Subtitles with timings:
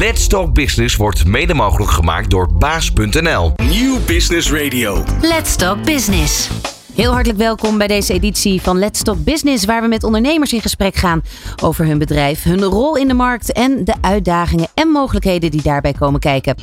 [0.00, 3.52] Let's Talk Business wordt mede mogelijk gemaakt door baas.nl.
[3.56, 5.04] Nieuw Business Radio.
[5.20, 6.48] Let's Talk Business.
[6.94, 10.60] Heel hartelijk welkom bij deze editie van Let's Talk Business, waar we met ondernemers in
[10.60, 11.22] gesprek gaan
[11.62, 15.92] over hun bedrijf, hun rol in de markt en de uitdagingen en mogelijkheden die daarbij
[15.92, 16.54] komen kijken.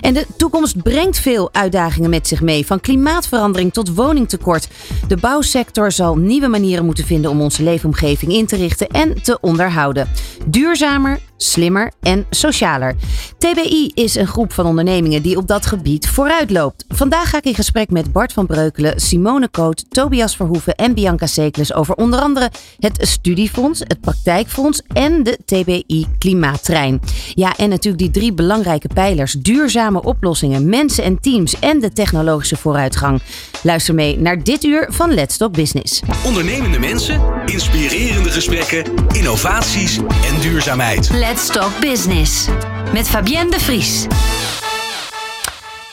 [0.00, 4.68] En de toekomst brengt veel uitdagingen met zich mee, van klimaatverandering tot woningtekort.
[5.08, 9.38] De bouwsector zal nieuwe manieren moeten vinden om onze leefomgeving in te richten en te
[9.40, 10.08] onderhouden.
[10.46, 12.94] Duurzamer, slimmer en socialer.
[13.38, 16.84] TBI is een groep van ondernemingen die op dat gebied vooruit loopt.
[16.88, 21.26] Vandaag ga ik in gesprek met Bart van Breukelen, Simone Koot, Tobias Verhoeven en Bianca
[21.26, 27.00] Sekles over onder andere het Studiefonds, het Praktijkfonds en de TBI Klimaattrein.
[27.34, 32.56] Ja, en natuurlijk die drie belangrijke pijlers: duurzame oplossingen, mensen en teams en de technologische
[32.56, 33.20] vooruitgang.
[33.62, 36.02] Luister mee naar dit uur van Let's Talk Business.
[36.24, 41.10] Ondernemende mensen, inspirerende gesprekken, innovaties en duurzaamheid.
[41.26, 42.48] Let's Talk Business
[42.92, 44.06] met Fabienne de Vries.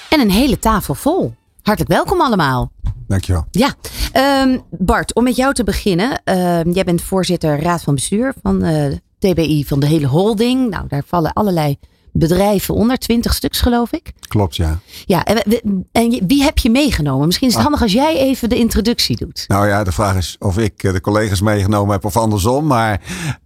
[0.09, 1.33] En een hele tafel vol.
[1.61, 2.71] Hartelijk welkom allemaal.
[3.07, 3.45] Dankjewel.
[3.51, 3.73] Ja,
[4.11, 6.21] Ehm, Bart, om met jou te beginnen.
[6.23, 8.85] Ehm, jij bent voorzitter raad van bestuur van eh,
[9.19, 10.69] TBI, van de hele holding.
[10.69, 11.77] Nou, daar vallen allerlei
[12.11, 14.11] bedrijven onder, twintig stuks geloof ik.
[14.27, 14.79] Klopt, ja.
[15.05, 17.25] Ja, en, en wie heb je meegenomen?
[17.25, 17.69] Misschien is het ah.
[17.69, 19.45] handig als jij even de introductie doet.
[19.47, 22.65] Nou ja, de vraag is of ik eh, de collega's meegenomen heb of andersom.
[22.65, 23.01] Maar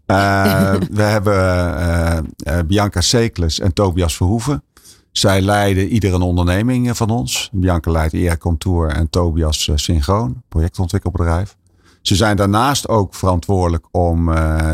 [0.07, 2.33] uh, we hebben
[2.67, 4.63] Bianca Sekles en Tobias Verhoeven.
[5.11, 7.49] Zij leiden ieder een onderneming van ons.
[7.51, 11.55] Bianca leidt ER Contour en Tobias Synchroon, projectontwikkelbedrijf.
[12.01, 14.25] Ze zijn daarnaast ook verantwoordelijk om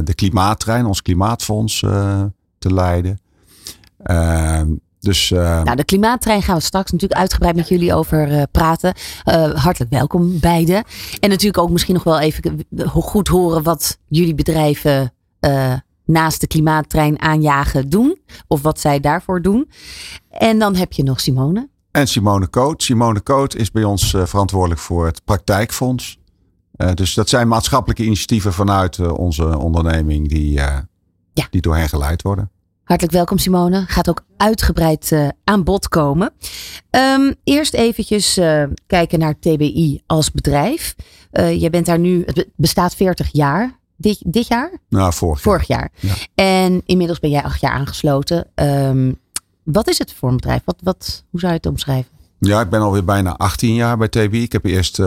[0.04, 1.80] de klimaattrein, ons klimaatfonds,
[2.59, 3.20] te leiden.
[4.04, 4.67] Ehm,
[5.00, 8.94] dus, uh, nou, de klimaattrein gaan we straks natuurlijk uitgebreid met jullie over praten.
[9.54, 10.84] Hartelijk welkom beiden.
[11.20, 15.14] En natuurlijk ook misschien nog wel even goed horen wat jullie bedrijven
[16.05, 18.19] naast de klimaattrein aanjagen doen.
[18.47, 19.69] Of wat zij daarvoor doen.
[20.30, 21.69] En dan heb je nog Simone.
[21.91, 22.83] En Simone Koot.
[22.83, 26.19] Simone Koot is bij ons verantwoordelijk voor het praktijkfonds.
[26.93, 30.87] dus dat zijn maatschappelijke initiatieven vanuit onze onderneming die, ja.
[31.49, 32.52] die door hen geleid worden.
[32.83, 33.83] Hartelijk welkom Simone.
[33.87, 36.33] Gaat ook uitgebreid uh, aan bod komen.
[36.89, 40.95] Um, eerst eventjes uh, kijken naar TBI als bedrijf.
[41.31, 43.80] Uh, je bent daar nu, het bestaat 40 jaar.
[43.95, 44.71] Dit, dit jaar?
[44.89, 45.92] Nou, vorig, vorig jaar.
[45.99, 46.27] jaar.
[46.36, 46.43] Ja.
[46.43, 48.48] En inmiddels ben jij acht jaar aangesloten.
[48.55, 49.20] Um,
[49.64, 50.61] wat is het voor een bedrijf?
[50.65, 52.11] Wat, wat, hoe zou je het omschrijven?
[52.39, 54.42] Ja, ik ben alweer bijna 18 jaar bij TBI.
[54.42, 54.98] Ik heb eerst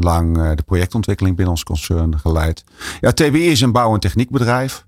[0.00, 2.64] lang de projectontwikkeling binnen ons concern geleid.
[3.00, 4.86] Ja, TBI is een bouw- en techniekbedrijf.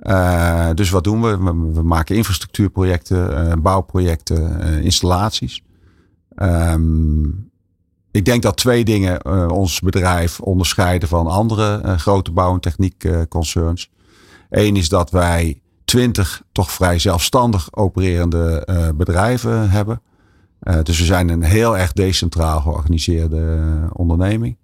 [0.00, 1.36] Uh, dus wat doen we?
[1.72, 1.82] we?
[1.82, 5.62] maken infrastructuurprojecten, bouwprojecten, installaties.
[6.36, 7.47] Um,
[8.10, 13.90] ik denk dat twee dingen ons bedrijf onderscheiden van andere grote bouw- en techniekconcerns.
[14.50, 20.02] Eén is dat wij twintig toch vrij zelfstandig opererende bedrijven hebben.
[20.82, 24.56] dus we zijn een heel erg decentraal georganiseerde onderneming.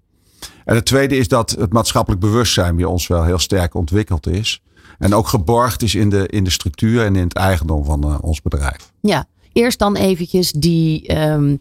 [0.65, 4.63] En het tweede is dat het maatschappelijk bewustzijn bij ons wel heel sterk ontwikkeld is.
[4.99, 8.19] En ook geborgd is in de, in de structuur en in het eigendom van uh,
[8.21, 8.93] ons bedrijf.
[9.01, 11.57] Ja, eerst dan eventjes die, uh,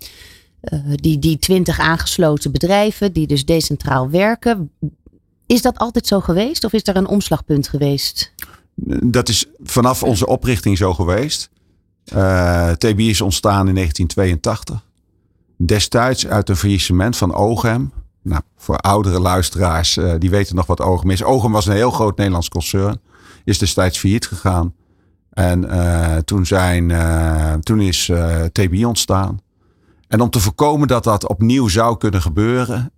[0.96, 4.72] die, die twintig aangesloten bedrijven die dus decentraal werken.
[5.46, 8.34] Is dat altijd zo geweest of is er een omslagpunt geweest?
[9.03, 11.50] Dat is vanaf onze oprichting zo geweest.
[12.13, 14.85] Uh, eh, TBI is ontstaan in 1982.
[15.57, 17.91] Destijds uit een faillissement van Ogem.
[18.22, 21.23] Nou, voor oudere luisteraars, uh, die weten nog wat Ogem is.
[21.23, 23.02] Ogem was een heel groot Nederlands concern
[23.44, 24.73] is destijds failliet gegaan.
[25.29, 25.66] En
[26.25, 26.94] toen, zijn,
[27.62, 28.12] toen is
[28.52, 29.40] TBI ontstaan.
[30.13, 32.91] En om te voorkomen dat dat opnieuw zou kunnen gebeuren,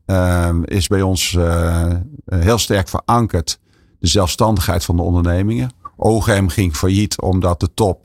[0.66, 1.38] is bij ons
[2.26, 3.60] heel sterk verankerd
[4.00, 5.72] de zelfstandigheid van de ondernemingen.
[5.96, 8.04] OGM ging failliet omdat de top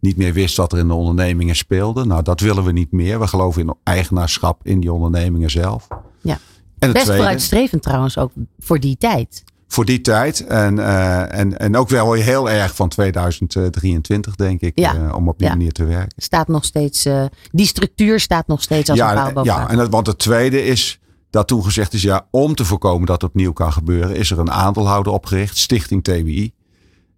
[0.00, 2.04] niet meer wist wat er in de ondernemingen speelde.
[2.04, 3.20] Nou, dat willen we niet meer.
[3.20, 5.88] We geloven in eigenaarschap in die ondernemingen zelf.
[6.20, 6.38] Ja.
[6.78, 10.46] En Best tweede, vooruitstrevend trouwens ook voor die tijd voor die tijd.
[10.46, 14.94] En, uh, en, en ook wel heel erg van 2023, denk ik, ja.
[14.96, 15.54] uh, om op die ja.
[15.54, 16.22] manier te werken.
[16.22, 19.52] Staat nog steeds, uh, die structuur staat nog steeds als ja, een paal boven.
[19.52, 21.00] Ja, en het, want het tweede is
[21.30, 24.38] dat toen gezegd is, ja, om te voorkomen dat het opnieuw kan gebeuren, is er
[24.38, 26.52] een aandeelhouder opgericht, Stichting TWI.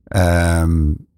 [0.08, 1.08] Um,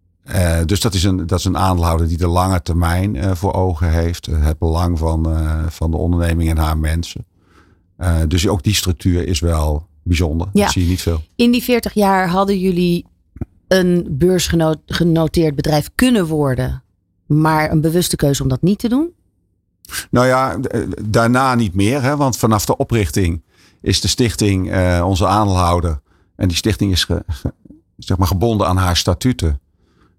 [0.66, 4.26] dus dat is, een, dat is een aandeelhouder die de lange termijn voor ogen heeft.
[4.26, 5.36] Het belang van,
[5.68, 7.26] van de onderneming en haar mensen.
[8.28, 10.48] dus ook die structuur is wel bijzonder.
[10.52, 10.62] Ja.
[10.62, 11.22] Dat zie je niet veel.
[11.36, 13.06] In die 40 jaar hadden jullie
[13.68, 16.82] een beursgenoteerd bedrijf kunnen worden,
[17.26, 19.10] maar een bewuste keuze om dat niet te doen?
[20.10, 20.58] Nou ja,
[21.02, 23.42] daarna niet meer, hè, want vanaf de oprichting
[23.80, 26.00] is de stichting uh, onze aandeelhouder.
[26.36, 27.24] En die stichting is ge,
[27.96, 29.60] zeg maar gebonden aan haar statuten.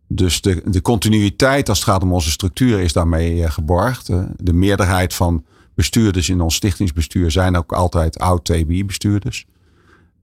[0.07, 4.09] Dus de, de continuïteit als het gaat om onze structuur is daarmee geborgd.
[4.38, 5.45] de meerderheid van
[5.75, 9.45] bestuurders in ons stichtingsbestuur zijn ook altijd oud TBI-bestuurders.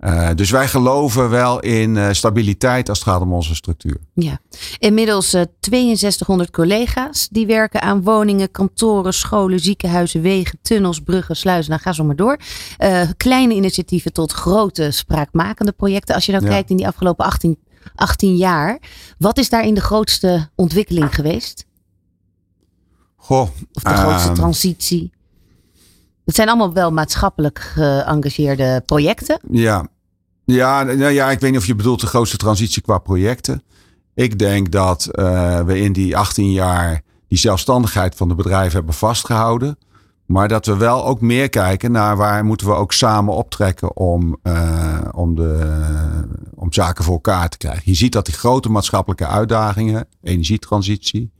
[0.01, 3.97] Uh, dus wij geloven wel in uh, stabiliteit als het gaat om onze structuur.
[4.15, 4.39] Ja,
[4.79, 11.71] inmiddels uh, 6200 collega's die werken aan woningen, kantoren, scholen, ziekenhuizen, wegen, tunnels, bruggen, sluizen.
[11.71, 12.39] Nou, ga zo maar door.
[13.17, 16.15] Kleine initiatieven tot grote spraakmakende projecten.
[16.15, 16.51] Als je nou ja.
[16.51, 17.59] kijkt in die afgelopen 18,
[17.95, 18.79] 18 jaar,
[19.19, 21.67] wat is daarin de grootste ontwikkeling geweest?
[23.17, 25.13] Goh, of de grootste transitie?
[26.31, 29.41] Het zijn allemaal wel maatschappelijk geëngageerde projecten.
[29.51, 29.89] Ja.
[30.45, 33.63] Ja, nou ja, ik weet niet of je bedoelt de grootste transitie qua projecten.
[34.15, 38.95] Ik denk dat uh, we in die 18 jaar die zelfstandigheid van de bedrijven hebben
[38.95, 39.79] vastgehouden.
[40.27, 44.37] Maar dat we wel ook meer kijken naar waar moeten we ook samen optrekken om,
[44.43, 45.79] uh, om, de,
[46.55, 47.83] om zaken voor elkaar te krijgen.
[47.85, 51.31] Je ziet dat die grote maatschappelijke uitdagingen, energietransitie,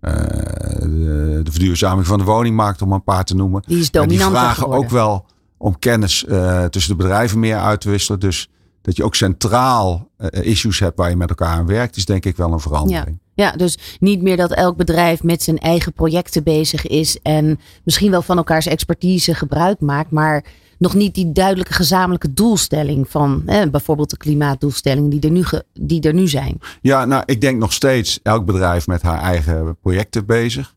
[0.00, 3.62] de, de, verduurzaming van de woningmarkt, om een paar te noemen.
[3.66, 4.30] Die is dominant.
[4.30, 4.84] Die vragen geworden.
[4.84, 8.20] ook wel om kennis uh, tussen de bedrijven meer uit te wisselen.
[8.20, 8.50] Dus
[8.82, 12.36] dat je ook centraal issues hebt waar je met elkaar aan werkt, is denk ik
[12.36, 13.18] wel een verandering.
[13.34, 13.44] Ja.
[13.44, 18.10] ja, dus niet meer dat elk bedrijf met zijn eigen projecten bezig is en misschien
[18.10, 20.44] wel van elkaars expertise gebruik maakt, maar
[20.78, 26.14] nog niet die duidelijke gezamenlijke doelstelling van bijvoorbeeld de klimaatdoelstellingen die er, nu die er
[26.14, 26.60] nu zijn.
[26.80, 30.74] Ja, nou, ik denk nog steeds elk bedrijf met haar eigen projecten bezig.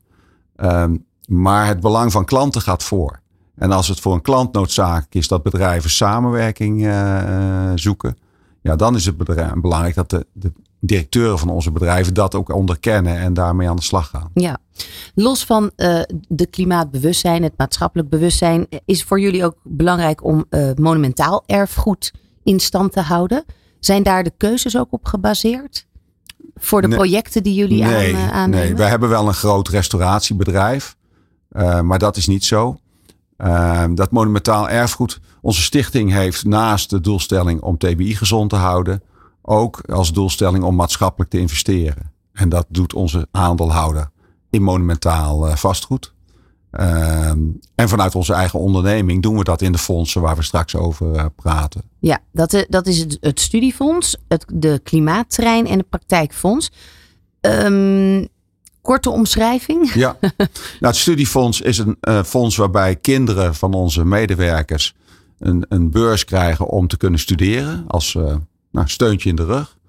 [0.56, 3.20] Um, maar het belang van klanten gaat voor.
[3.56, 8.18] En als het voor een klant noodzakelijk is dat bedrijven samenwerking uh, zoeken,
[8.62, 9.18] ja, dan is het
[9.62, 10.52] belangrijk dat de, de
[10.84, 14.30] directeuren van onze bedrijven dat ook onderkennen en daarmee aan de slag gaan.
[14.34, 14.58] Ja,
[15.16, 20.72] los van uh, de klimaatbewustzijn, het maatschappelijk bewustzijn, is voor jullie ook belangrijk om uh,
[20.76, 22.14] monumentaal erfgoed
[22.44, 23.46] in stand te houden.
[23.80, 25.88] Zijn daar de keuzes ook op gebaseerd?
[26.56, 28.66] Voor de nee, projecten die jullie nee, aan, aannemen?
[28.66, 30.96] Nee, wij hebben wel een groot restauratiebedrijf,
[31.82, 32.80] maar dat is niet zo.
[33.38, 39.02] Uh, dat monumentaal erfgoed, onze stichting heeft naast de doelstelling om TBI gezond te houden,
[39.52, 42.12] ook als doelstelling om maatschappelijk te investeren.
[42.34, 44.10] En dat doet onze aandeelhouder
[44.50, 46.14] in monumentaal uh, vastgoed.
[46.72, 47.30] Uh,
[47.76, 51.16] en vanuit onze eigen onderneming doen we dat in de fondsen waar we straks over
[51.16, 51.82] uh, praten.
[52.00, 56.72] Ja, dat, dat is het, het studiefonds, het, de klimaattrein en het praktijkfonds.
[57.42, 58.28] Um,
[58.82, 59.94] korte omschrijving?
[59.94, 60.48] Ja, nou,
[60.80, 64.96] het studiefonds is een uh, fonds waarbij kinderen van onze medewerkers
[65.40, 68.36] een, een beurs krijgen om te kunnen studeren als uh,
[68.72, 69.80] nou, steuntje in de rug.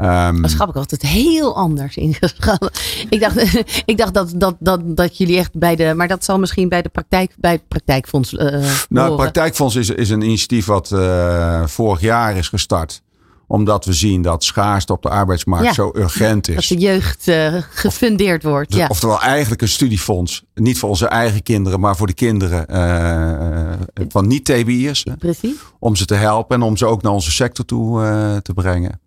[0.00, 2.80] Um, dat schat ik altijd heel anders ingeschat.
[3.08, 5.94] Ik dacht, ik dacht dat, dat, dat, dat jullie echt bij de.
[5.94, 8.32] Maar dat zal misschien bij de praktijk, bij het praktijkfonds.
[8.32, 8.40] Uh,
[8.88, 13.02] nou, het praktijkfonds is, is een initiatief wat uh, vorig jaar is gestart
[13.52, 16.54] omdat we zien dat schaarste op de arbeidsmarkt ja, zo urgent is.
[16.54, 18.74] Dat de jeugd uh, gefundeerd wordt.
[18.74, 18.86] Ja.
[18.86, 20.44] Oftewel eigenlijk een studiefonds.
[20.54, 25.06] Niet voor onze eigen kinderen, maar voor de kinderen uh, van niet-TBI'ers.
[25.18, 25.54] Precies.
[25.78, 29.00] Om ze te helpen en om ze ook naar onze sector toe uh, te brengen.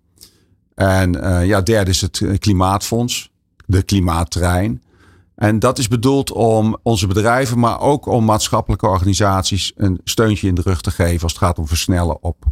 [0.76, 1.12] En
[1.46, 3.32] ja, derde is het klimaatfonds.
[3.66, 4.84] De klimaattrein.
[5.36, 10.56] En dat is bedoeld om onze bedrijven, maar ook om maatschappelijke organisaties een steuntje in
[10.56, 12.46] de rug te geven als het gaat om versnellen op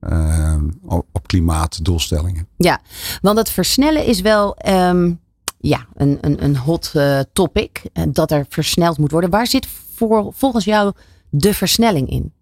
[0.00, 0.56] uh,
[0.88, 2.48] op klimaatdoelstellingen.
[2.56, 2.80] Ja,
[3.20, 5.20] want het versnellen is wel um,
[5.60, 7.82] ja, een, een, een hot uh, topic.
[8.08, 9.30] Dat er versneld moet worden.
[9.30, 10.92] Waar zit voor, volgens jou
[11.30, 12.32] de versnelling in?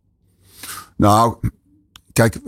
[0.96, 1.36] Nou,
[2.12, 2.40] kijk,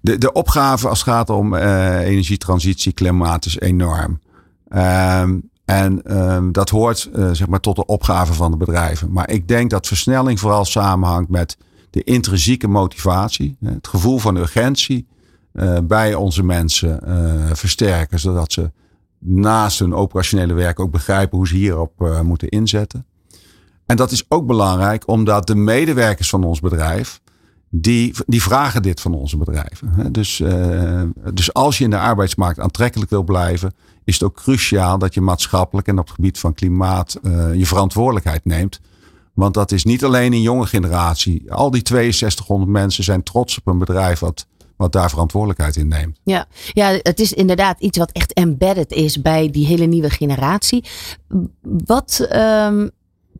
[0.00, 4.20] de, de opgave als het gaat om uh, energietransitie, klimaat is enorm.
[4.68, 9.12] Um, en um, dat hoort uh, zeg maar tot de opgave van de bedrijven.
[9.12, 11.56] Maar ik denk dat versnelling vooral samenhangt met
[11.94, 15.06] de intrinsieke motivatie, het gevoel van urgentie
[15.52, 18.70] uh, bij onze mensen uh, versterken, zodat ze
[19.18, 23.06] naast hun operationele werk ook begrijpen hoe ze hierop uh, moeten inzetten.
[23.86, 27.20] En dat is ook belangrijk omdat de medewerkers van ons bedrijf,
[27.70, 30.12] die, die vragen dit van onze bedrijven.
[30.12, 30.42] Dus,
[31.34, 33.74] dus als je in de arbeidsmarkt aantrekkelijk wil blijven,
[34.04, 37.18] is het ook cruciaal dat je maatschappelijk en op het gebied van klimaat
[37.54, 38.80] je verantwoordelijkheid neemt.
[39.34, 41.52] Want dat is niet alleen een jonge generatie.
[41.52, 46.18] Al die 6200 mensen zijn trots op een bedrijf wat, wat daar verantwoordelijkheid in neemt.
[46.22, 46.46] Ja.
[46.72, 50.84] ja, het is inderdaad iets wat echt embedded is bij die hele nieuwe generatie.
[51.62, 52.90] Wat um,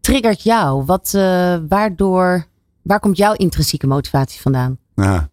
[0.00, 0.84] triggert jou?
[0.84, 2.46] Wat, uh, waardoor,
[2.82, 4.78] waar komt jouw intrinsieke motivatie vandaan?
[4.94, 5.28] Ja.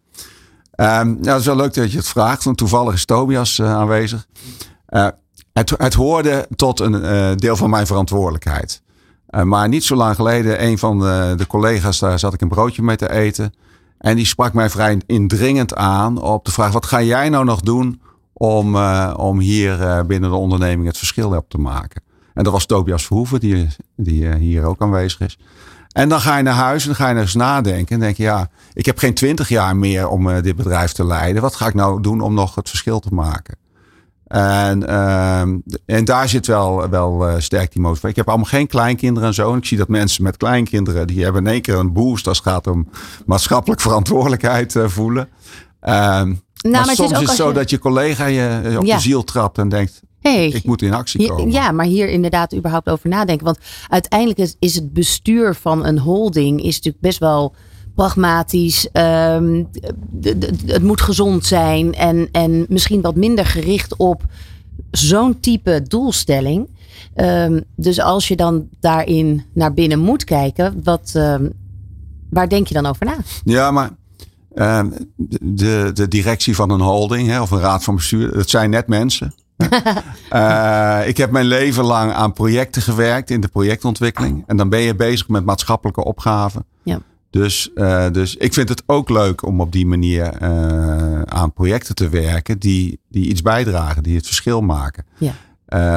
[0.76, 3.74] Um, nou, het is wel leuk dat je het vraagt, want toevallig is Tobias uh,
[3.74, 4.26] aanwezig.
[4.88, 5.08] Uh,
[5.52, 8.82] het, het hoorde tot een deel van mijn verantwoordelijkheid.
[9.34, 12.48] Uh, maar niet zo lang geleden, een van de, de, collega's, daar zat ik een
[12.48, 13.54] broodje mee te eten.
[13.98, 17.60] En die sprak mij vrij indringend aan op de vraag: wat ga jij nou nog
[17.60, 18.00] doen
[18.32, 22.02] om, uh, om hier uh, binnen de onderneming het verschil op te maken.
[22.34, 25.38] En dat was Tobias Verhoeven, die, die hier ook aanwezig is.
[25.92, 27.94] En dan ga je naar huis en dan ga je eens nadenken.
[27.94, 31.42] En denk je, ja, ik heb geen twintig jaar meer om dit bedrijf te leiden.
[31.42, 33.56] Wat ga ik nou doen om nog het verschil te maken?
[34.32, 35.40] En, uh,
[35.84, 38.10] en daar zit wel, wel uh, sterk die motivatie.
[38.10, 39.52] Ik heb allemaal geen kleinkinderen en zo.
[39.52, 42.38] En ik zie dat mensen met kleinkinderen, die hebben in één keer een boost als
[42.38, 42.88] het gaat om
[43.26, 45.28] maatschappelijk verantwoordelijkheid uh, voelen.
[45.82, 47.54] Uh, nou, maar, maar soms is het, zo je...
[47.54, 48.96] dat je collega je op ja.
[48.96, 51.50] de ziel trapt en denkt, Hey, ik moet in actie komen.
[51.50, 53.44] Ja, maar hier inderdaad überhaupt over nadenken.
[53.44, 53.58] Want
[53.88, 57.54] uiteindelijk is, is het bestuur van een holding is natuurlijk best wel
[57.94, 58.88] pragmatisch.
[58.92, 59.68] Um,
[60.66, 61.94] het moet gezond zijn.
[61.94, 64.22] En, en misschien wat minder gericht op
[64.90, 66.68] zo'n type doelstelling.
[67.14, 71.52] Um, dus als je dan daarin naar binnen moet kijken, wat, um,
[72.30, 73.16] waar denk je dan over na?
[73.44, 73.90] Ja, maar
[75.40, 78.86] de, de directie van een holding hè, of een raad van bestuur, dat zijn net
[78.86, 79.34] mensen.
[80.32, 84.44] uh, ik heb mijn leven lang aan projecten gewerkt in de projectontwikkeling.
[84.46, 86.64] En dan ben je bezig met maatschappelijke opgaven.
[86.82, 87.00] Ja.
[87.32, 91.94] Dus, uh, dus ik vind het ook leuk om op die manier uh, aan projecten
[91.94, 95.06] te werken die, die iets bijdragen, die het verschil maken.
[95.18, 95.34] Ja.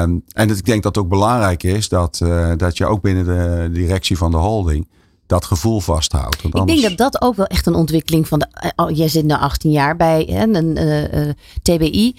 [0.02, 3.24] Um, en ik denk dat het ook belangrijk is dat, uh, dat je ook binnen
[3.24, 4.88] de directie van de holding
[5.26, 6.42] dat gevoel vasthoudt.
[6.42, 8.72] Want ik denk dat dat ook wel echt een ontwikkeling van de.
[8.76, 12.16] Oh, jij zit nu 18 jaar bij hè, een TBI,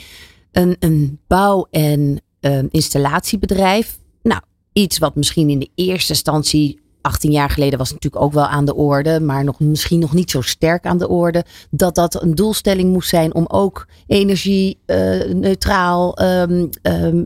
[0.51, 2.21] een, een bouw- en
[2.69, 3.97] installatiebedrijf.
[4.23, 4.41] Nou,
[4.73, 8.47] iets wat misschien in de eerste instantie 18 jaar geleden was het natuurlijk ook wel
[8.47, 11.45] aan de orde, maar nog, misschien nog niet zo sterk aan de orde.
[11.69, 16.69] Dat dat een doelstelling moest zijn om ook energie uh, neutraal, um,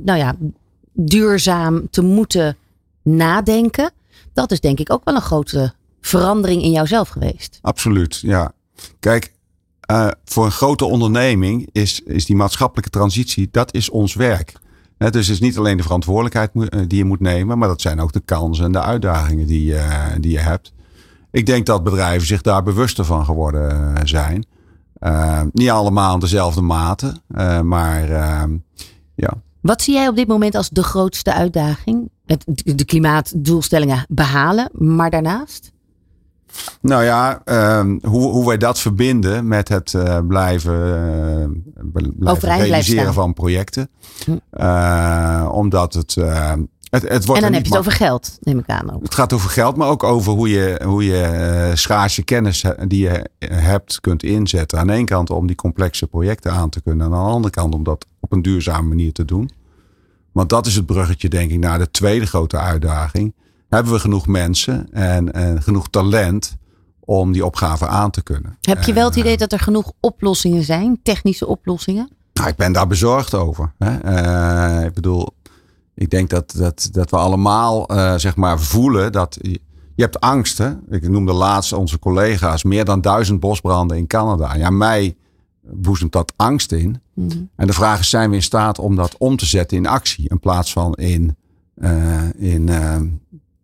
[0.03, 0.35] nou ja,
[0.93, 2.57] duurzaam te moeten
[3.03, 3.91] nadenken.
[4.33, 7.59] Dat is denk ik ook wel een grote verandering in jouzelf geweest.
[7.61, 8.51] Absoluut, ja.
[8.99, 9.33] Kijk,
[9.91, 14.53] uh, voor een grote onderneming is, is die maatschappelijke transitie, dat is ons werk
[15.09, 17.99] dus het is niet alleen de verantwoordelijkheid eh, die je moet nemen, maar dat zijn
[17.99, 20.73] ook de kansen en de uitdagingen die, uh, die je hebt.
[21.31, 24.45] Ik denk dat bedrijven zich daar bewuster van geworden eh, zijn.
[25.51, 27.15] Niet allemaal in dezelfde mate,
[27.63, 28.09] maar
[29.15, 29.33] ja.
[29.61, 32.09] Wat zie jij op dit moment als de grootste uitdaging?
[32.25, 35.70] Het, de klimaatdoelstellingen behalen, maar daarnaast?
[36.81, 37.41] Nou ja,
[37.79, 40.73] um, hoe, hoe wij dat verbinden met het uh, blijven,
[41.95, 43.89] uh, blijven realiseren van projecten.
[44.25, 44.37] Hm.
[44.53, 47.41] Uh, omdat het, het, het wordt.
[47.41, 48.93] En dan heb je het over geld, neem ik aan.
[48.93, 49.03] Ook.
[49.03, 53.29] Het gaat over geld, maar ook over hoe je, hoe je schaarse kennis die je
[53.45, 54.79] hebt kunt inzetten.
[54.79, 57.07] Aan de ene kant om die complexe projecten aan te kunnen.
[57.07, 59.49] En aan de andere kant om dat op een duurzame manier te doen.
[60.31, 63.33] Want dat is het bruggetje, denk ik, naar de tweede grote uitdaging
[63.75, 66.57] hebben we genoeg mensen en, en genoeg talent
[66.99, 68.57] om die opgave aan te kunnen.
[68.61, 72.09] Heb je wel het idee dat er genoeg oplossingen zijn, technische oplossingen?
[72.33, 73.73] Nou, ik ben daar bezorgd over.
[73.77, 74.05] Hè.
[74.79, 75.29] Uh, ik bedoel,
[75.93, 79.59] ik denk dat, dat, dat we allemaal uh, zeg maar voelen dat je,
[79.95, 80.57] hebt angst.
[80.57, 80.71] Hè?
[80.89, 84.55] Ik noemde laatst onze collega's meer dan duizend bosbranden in Canada.
[84.55, 85.15] Ja, mij
[85.61, 87.01] boezemt dat angst in.
[87.13, 87.49] Mm -hmm.
[87.55, 90.29] En de vraag is, zijn we in staat om dat om te zetten in actie
[90.29, 91.35] in plaats van in,
[91.77, 92.69] uh, in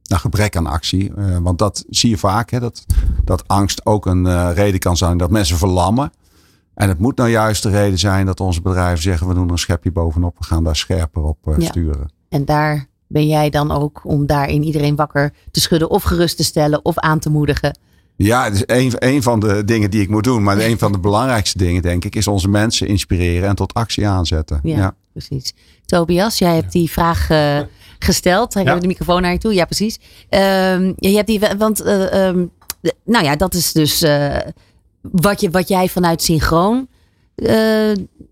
[0.07, 1.11] naar gebrek aan actie.
[1.17, 2.85] Uh, want dat zie je vaak, hè, dat,
[3.23, 6.11] dat angst ook een uh, reden kan zijn dat mensen verlammen.
[6.73, 9.57] En het moet nou juist de reden zijn dat onze bedrijven zeggen: we doen een
[9.57, 11.65] schepje bovenop, we gaan daar scherper op uh, ja.
[11.65, 12.11] sturen.
[12.29, 16.43] En daar ben jij dan ook om daarin iedereen wakker te schudden of gerust te
[16.43, 17.79] stellen of aan te moedigen.
[18.15, 20.43] Ja, het is een, een van de dingen die ik moet doen.
[20.43, 24.07] Maar een van de belangrijkste dingen, denk ik, is onze mensen inspireren en tot actie
[24.07, 24.59] aanzetten.
[24.63, 24.95] Ja, ja.
[25.11, 25.53] precies.
[25.85, 27.59] Tobias, jij hebt die vraag uh,
[27.99, 28.55] gesteld.
[28.55, 28.75] Ik ja.
[28.75, 29.53] de microfoon naar je toe.
[29.53, 29.99] Ja, precies.
[30.29, 32.51] Um, je hebt die, want, uh, um,
[33.03, 34.37] nou ja, dat is dus uh,
[35.01, 36.87] wat, je, wat jij vanuit Synchroon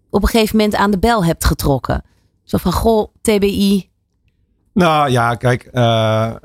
[0.09, 2.03] op een gegeven moment aan de bel hebt getrokken.
[2.43, 3.89] Zo van, goh, TBI,
[4.73, 5.69] nou ja, kijk,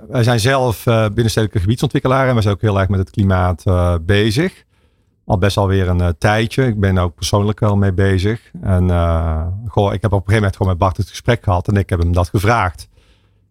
[0.09, 3.65] wij zijn zelf binnenstedelijke gebiedsontwikkelaar en we zijn ook heel erg met het klimaat
[4.03, 4.65] bezig.
[5.25, 6.67] Al best alweer een tijdje.
[6.67, 8.51] Ik ben ook persoonlijk wel mee bezig.
[8.63, 8.91] En
[9.69, 11.91] goh, ik heb op een gegeven moment gewoon met Bart het gesprek gehad en ik
[11.91, 12.89] heb hem dat gevraagd.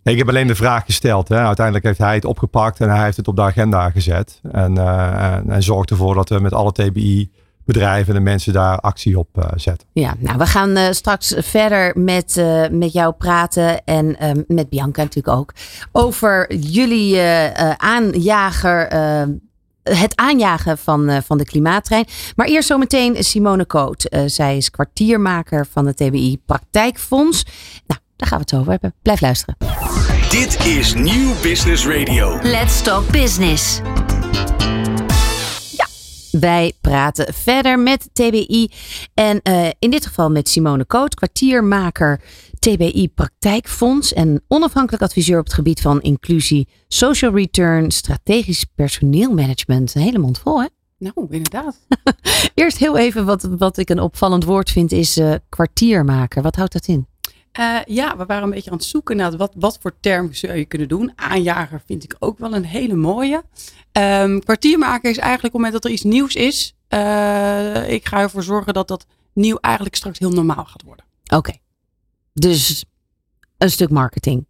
[0.03, 1.27] Ik heb alleen de vraag gesteld.
[1.27, 1.37] Hè.
[1.37, 4.39] Uiteindelijk heeft hij het opgepakt en hij heeft het op de agenda gezet.
[4.51, 7.31] En, en, en zorgt ervoor dat we met alle TBI
[7.65, 9.87] bedrijven en mensen daar actie op uh, zetten.
[9.93, 15.37] Ja, nou we gaan uh, straks verder met, met jou praten en met Bianca natuurlijk
[15.37, 15.53] ook
[15.91, 17.21] over jullie
[17.77, 18.87] aanjager
[19.83, 22.05] het aanjagen van, van de klimaattrein.
[22.35, 24.07] Maar eerst zometeen Simone Koot.
[24.25, 27.43] zij is kwartiermaker van het TBI Praktijkfonds.
[27.87, 28.93] Nou, daar gaan we het over hebben.
[29.01, 29.57] Blijf luisteren.
[30.29, 32.39] Dit is Nieuw Business Radio.
[32.41, 33.81] Let's Talk Business.
[36.31, 38.71] Wij praten verder met TBI
[39.13, 42.21] en uh, in dit geval met Simone Koot, kwartiermaker
[42.59, 49.95] TBI Praktijkfonds en onafhankelijk adviseur op het gebied van inclusie, social return, strategisch personeelmanagement.
[49.95, 50.67] Een hele mond vol, hè?
[50.97, 51.79] Nou, inderdaad.
[52.53, 56.41] Eerst heel even wat, wat ik een opvallend woord vind is uh, kwartiermaker.
[56.41, 57.07] Wat houdt dat in?
[57.59, 60.53] Uh, ja, we waren een beetje aan het zoeken naar wat, wat voor term zou
[60.53, 61.11] je kunnen doen.
[61.15, 63.43] Aanjager vind ik ook wel een hele mooie.
[63.91, 66.75] Um, kwartiermaker is eigenlijk op het moment dat er iets nieuws is.
[66.89, 71.05] Uh, ik ga ervoor zorgen dat dat nieuw eigenlijk straks heel normaal gaat worden.
[71.23, 71.35] Oké.
[71.35, 71.61] Okay.
[72.33, 72.85] Dus
[73.57, 74.45] een stuk marketing.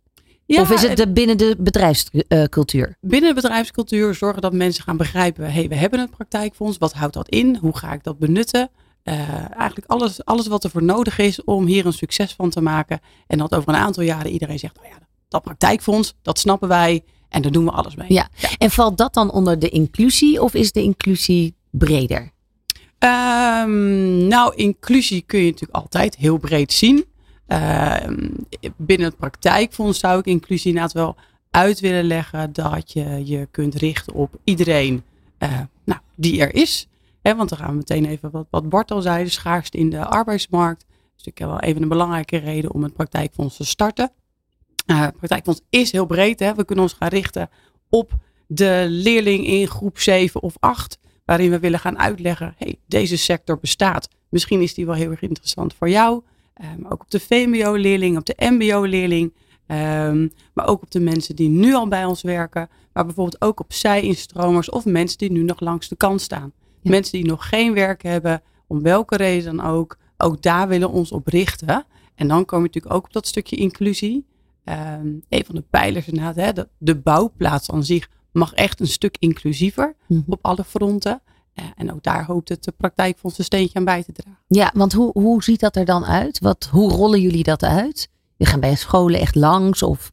[0.45, 2.97] Ja, of is het de, binnen de bedrijfscultuur?
[3.01, 6.77] Binnen de bedrijfscultuur zorgen dat mensen gaan begrijpen: hé, hey, we hebben een praktijkfonds.
[6.77, 7.55] Wat houdt dat in?
[7.55, 8.69] Hoe ga ik dat benutten?
[9.09, 12.61] Uh, eigenlijk alles, alles wat er voor nodig is om hier een succes van te
[12.61, 12.99] maken.
[13.27, 14.97] En dat over een aantal jaren iedereen zegt: oh ja,
[15.27, 17.03] dat praktijkfonds, dat snappen wij.
[17.29, 18.13] En daar doen we alles mee.
[18.13, 18.29] Ja.
[18.35, 18.49] ja.
[18.57, 22.31] En valt dat dan onder de inclusie of is de inclusie breder?
[22.99, 27.05] Um, nou, inclusie kun je natuurlijk altijd heel breed zien.
[27.47, 27.95] Uh,
[28.75, 31.15] binnen het praktijkfonds zou ik inclusie inderdaad wel
[31.51, 35.03] uit willen leggen dat je je kunt richten op iedereen
[35.39, 36.87] uh, nou, die er is.
[37.21, 40.05] Want dan gaan we meteen even wat, wat Bart al zei, de schaarste in de
[40.05, 40.85] arbeidsmarkt.
[41.15, 44.11] Dus ik heb wel even een belangrijke reden om het praktijkfonds te starten.
[44.85, 46.39] Uh, het praktijkfonds is heel breed.
[46.39, 46.55] Hè.
[46.55, 47.49] We kunnen ons gaan richten
[47.89, 48.13] op
[48.47, 50.99] de leerling in groep 7 of 8.
[51.25, 54.07] Waarin we willen gaan uitleggen, hey, deze sector bestaat.
[54.29, 56.21] Misschien is die wel heel erg interessant voor jou.
[56.61, 59.33] Um, ook op de VMBO-leerling, op de MBO-leerling.
[59.67, 62.69] Um, maar ook op de mensen die nu al bij ons werken.
[62.93, 66.53] Maar bijvoorbeeld ook op zij-instromers of mensen die nu nog langs de kant staan.
[66.81, 66.89] Ja.
[66.89, 69.97] Mensen die nog geen werk hebben, om welke reden dan ook.
[70.17, 71.85] Ook daar willen ons op richten.
[72.15, 74.25] En dan kom je natuurlijk ook op dat stukje inclusie.
[74.63, 78.87] Um, een van de pijlers inderdaad, hè, de, de bouwplaats aan zich mag echt een
[78.87, 80.33] stuk inclusiever mm -hmm.
[80.33, 81.21] op alle fronten.
[81.55, 84.39] Uh, en ook daar hoopt het de praktijkfonds een steentje aan bij te dragen.
[84.47, 86.39] Ja, want hoe, hoe ziet dat er dan uit?
[86.39, 88.09] Wat, hoe rollen jullie dat uit?
[88.37, 90.11] Je gaan bij scholen echt langs of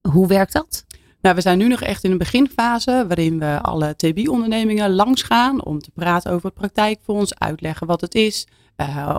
[0.00, 0.84] hoe werkt dat?
[1.20, 5.64] Nou, we zijn nu nog echt in een beginfase waarin we alle TB-ondernemingen langs gaan
[5.64, 9.18] om te praten over het praktijkfonds, uitleggen wat het is, uh,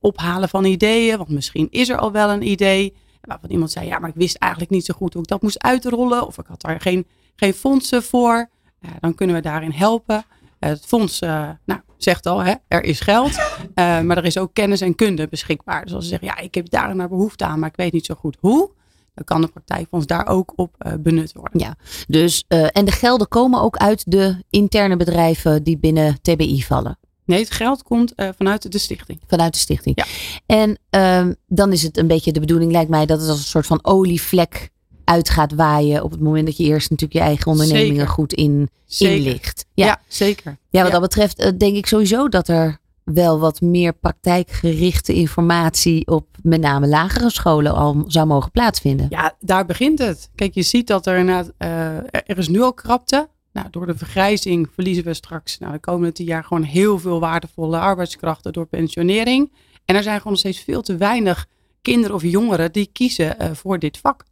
[0.00, 3.98] ophalen van ideeën, want misschien is er al wel een idee waarvan iemand zei, ja,
[3.98, 6.60] maar ik wist eigenlijk niet zo goed hoe ik dat moest uitrollen of ik had
[6.60, 8.48] daar geen, geen fondsen voor.
[8.80, 10.24] Uh, dan kunnen we daarin helpen.
[10.58, 13.36] het fonds uh, nou, zegt al, hè, er is geld,
[13.74, 15.84] maar er is ook kennis en kunde beschikbaar.
[15.84, 18.06] Dus als ze zeggen, ja, ik heb daar naar behoefte aan, maar ik weet niet
[18.06, 18.70] zo goed hoe,
[19.14, 21.60] dan kan de praktijkfonds daar ook op benut worden.
[21.60, 21.76] Ja,
[22.08, 26.98] dus, en de gelden komen ook uit de interne bedrijven die binnen TBI vallen?
[27.24, 29.20] Nee, het geld komt uh, vanuit de stichting.
[29.26, 30.02] Vanuit de stichting.
[30.04, 30.06] Ja.
[30.46, 30.78] En
[31.26, 33.66] um, dan is het een beetje de bedoeling, lijkt mij, dat het als een soort
[33.66, 34.70] van olievlek
[35.04, 38.08] uit gaat waaien op het moment dat je eerst natuurlijk je eigen ondernemingen zeker.
[38.08, 39.66] goed in, inlicht.
[39.74, 40.58] Ja, ja zeker.
[40.70, 40.98] Ja, wat ja.
[40.98, 46.60] dat betreft uh, denk ik sowieso dat er wel wat meer praktijkgerichte informatie op met
[46.60, 49.06] name lagere scholen al zou mogen plaatsvinden.
[49.10, 50.30] Ja, daar begint het.
[50.34, 53.28] Kijk, je ziet dat er inderdaad, uh, er is nu al krapte.
[53.52, 57.20] Nou, door de vergrijzing verliezen we straks nou, de komende tien jaar gewoon heel veel
[57.20, 59.52] waardevolle arbeidskrachten door pensionering.
[59.84, 61.46] En er zijn gewoon nog steeds veel te weinig
[61.82, 64.24] kinderen of jongeren die kiezen uh, voor dit vak.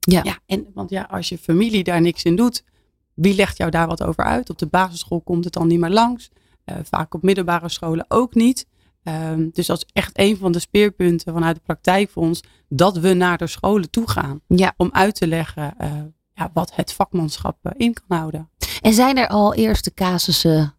[0.00, 0.20] Ja.
[0.24, 0.38] ja.
[0.46, 2.64] En, want ja, als je familie daar niks in doet,
[3.14, 4.50] wie legt jou daar wat over uit?
[4.50, 6.30] Op de basisschool komt het dan niet meer langs.
[6.70, 8.66] Uh, vaak op middelbare scholen ook niet.
[9.02, 12.40] Um, dus dat is echt een van de speerpunten vanuit het praktijkfonds.
[12.68, 14.40] Dat we naar de scholen toe gaan.
[14.46, 14.74] Ja.
[14.76, 15.92] Om uit te leggen uh,
[16.34, 18.50] ja, wat het vakmanschap uh, in kan houden.
[18.80, 20.74] En zijn er al eerste casussen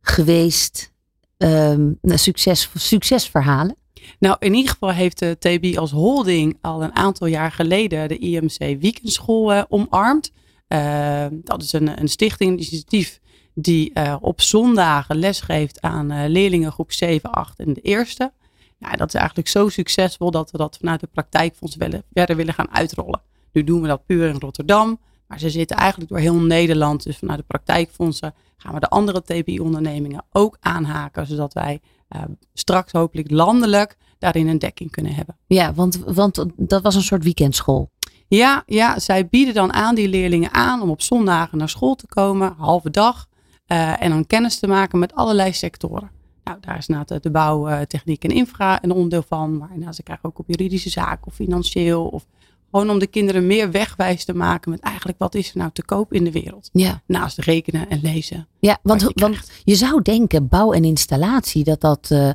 [0.00, 0.92] geweest?
[1.36, 3.76] Um, succes, succesverhalen?
[4.18, 8.18] Nou, in ieder geval heeft de TB als holding al een aantal jaar geleden de
[8.18, 10.32] IMC Weekendschool uh, omarmd.
[10.68, 13.20] Uh, dat is een, een stichting, initiatief
[13.54, 18.32] die uh, op zondagen lesgeeft aan uh, leerlingen groep 7, 8 en de eerste.
[18.78, 22.54] Ja, dat is eigenlijk zo succesvol dat we dat vanuit de praktijkfonds willen, verder willen
[22.54, 23.20] gaan uitrollen.
[23.52, 27.02] Nu doen we dat puur in Rotterdam, maar ze zitten eigenlijk door heel Nederland.
[27.02, 31.80] Dus vanuit de praktijkfondsen gaan we de andere TBI-ondernemingen ook aanhaken, zodat wij
[32.16, 32.22] uh,
[32.54, 35.36] straks hopelijk landelijk daarin een dekking kunnen hebben.
[35.46, 37.90] Ja, want, want dat was een soort weekendschool.
[38.28, 42.06] Ja, ja, zij bieden dan aan die leerlingen aan om op zondagen naar school te
[42.06, 43.28] komen, halve dag.
[43.72, 46.10] Uh, en dan kennis te maken met allerlei sectoren.
[46.44, 49.58] Nou, daar is inderdaad de bouw, uh, techniek en infra een onderdeel van.
[49.58, 52.06] Maar inderdaad, ze krijgen ook op juridische zaken of financieel.
[52.06, 52.26] Of
[52.70, 55.84] gewoon om de kinderen meer wegwijs te maken met eigenlijk wat is er nou te
[55.84, 56.70] koop in de wereld.
[56.72, 57.02] Ja.
[57.06, 58.48] Naast rekenen en lezen.
[58.58, 62.30] Ja, want je, want je zou denken bouw en installatie dat dat, uh,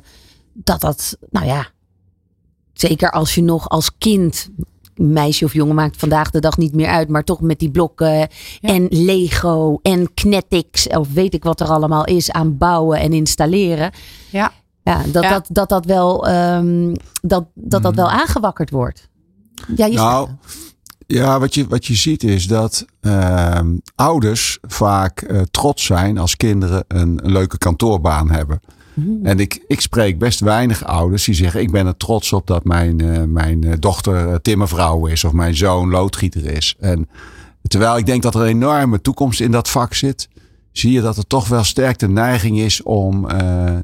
[0.52, 1.66] dat dat, nou ja,
[2.72, 4.50] zeker als je nog als kind
[4.96, 8.28] meisje of jongen maakt vandaag de dag niet meer uit, maar toch met die blokken
[8.60, 13.90] en Lego en Kinetics of weet ik wat er allemaal is aan bouwen en installeren.
[14.30, 14.52] Ja.
[14.82, 15.30] Ja, dat, Ja.
[15.30, 19.08] Dat, dat, dat, wel, ehm, dat, dat, dat wel aangewakkerd wordt.
[19.76, 20.28] Ja, je Nou,
[21.06, 26.36] ja, wat je, wat je ziet is dat ehm, ouders vaak eh, trots zijn als
[26.36, 28.60] kinderen een, een leuke kantoorbaan hebben.
[29.22, 32.64] En ik, ik spreek best weinig ouders die zeggen: Ik ben er trots op dat
[32.64, 36.76] mijn, eh, mijn eh, dochter eh, timmervrouw is of mijn zoon loodgieter is.
[36.80, 37.08] En
[37.68, 40.28] terwijl ik denk dat er een enorme toekomst in dat vak zit,
[40.72, 43.26] zie je dat er toch wel sterk de neiging is om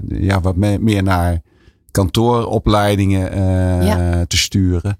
[0.08, 1.40] ja, wat me- meer naar
[1.90, 3.36] kantooropleidingen
[3.84, 4.24] Ja.
[4.26, 4.98] te sturen.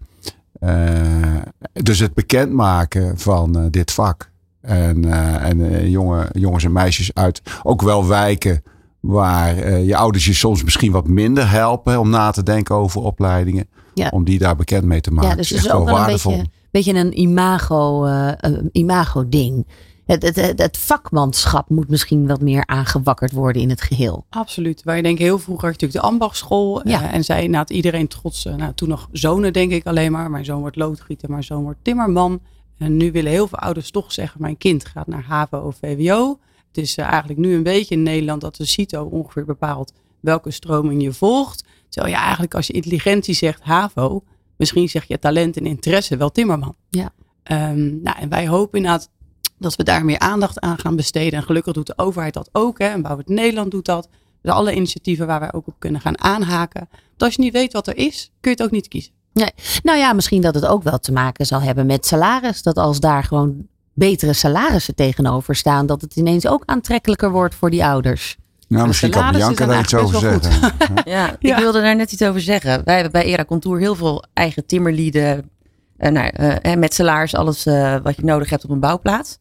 [1.73, 4.31] Dus het bekendmaken van dit vak.
[4.61, 5.05] En,
[5.41, 8.63] en jonge, jongens en meisjes uit ook wel wijken
[9.03, 13.03] waar eh, je ouders je soms misschien wat minder helpen om na te denken over
[13.03, 13.69] opleidingen.
[13.95, 14.09] Ja.
[14.09, 15.31] Om die daar bekend mee te maken.
[15.31, 16.33] Ja, dus het is echt ook wel een waardevol.
[16.33, 19.67] beetje, beetje een imago, eh, een imago ding.
[20.07, 24.27] Het, het, vakmanschap moet misschien wat meer aangewakkerd worden in het geheel.
[24.31, 24.83] Absoluut.
[24.83, 26.89] Wij denken heel vroeger natuurlijk de ambachtschool.
[26.89, 27.03] Ja.
[27.03, 28.45] eh, en zei inderdaad iedereen trots.
[28.45, 30.31] nou, toen nog zonen denk ik alleen maar.
[30.31, 32.41] Mijn zoon wordt loodgieter, mijn zoon wordt timmerman.
[32.79, 36.39] En nu willen heel veel ouders toch zeggen, mijn kind gaat naar HAVO of VWO.
[36.73, 40.51] Het is eh, eigenlijk nu een beetje in Nederland dat de CITO ongeveer bepaalt welke
[40.51, 41.65] stroming je volgt.
[41.89, 44.25] Terwijl je eigenlijk als je intelligentie zegt HAVO,
[44.57, 46.77] misschien zeg je talent en interesse wel timmerman.
[46.91, 47.13] Ja.
[47.43, 49.11] Ehm, nou, en wij hopen inderdaad
[49.59, 51.39] dat we daar meer aandacht aan gaan besteden.
[51.39, 52.79] En gelukkig doet de overheid dat ook.
[52.79, 52.87] Hè.
[52.87, 54.09] En Bouwend Nederland doet dat.
[54.43, 56.89] Dus alle initiatieven waar wij ook op kunnen gaan aanhaken.
[56.91, 59.13] Want als je niet weet wat er is, kun je het ook niet kiezen.
[59.83, 62.63] Nou ja, misschien dat het ook wel te maken zal hebben met salaris.
[62.63, 67.71] Dat als daar gewoon betere salarissen tegenover staan, dat het ineens ook aantrekkelijker wordt voor
[67.71, 68.37] die ouders.
[68.69, 71.03] Nou, misschien kan salaris is Bianca daar iets over eigenlijk best wel zeggen.
[71.13, 72.83] Ja, ik wilde daar net iets over zeggen.
[72.85, 75.51] Wij hebben bij Era Contour heel veel eigen timmerlieden.
[75.97, 79.39] eh, nou, eh, met salaris, alles eh, wat je nodig hebt op een bouwplaats.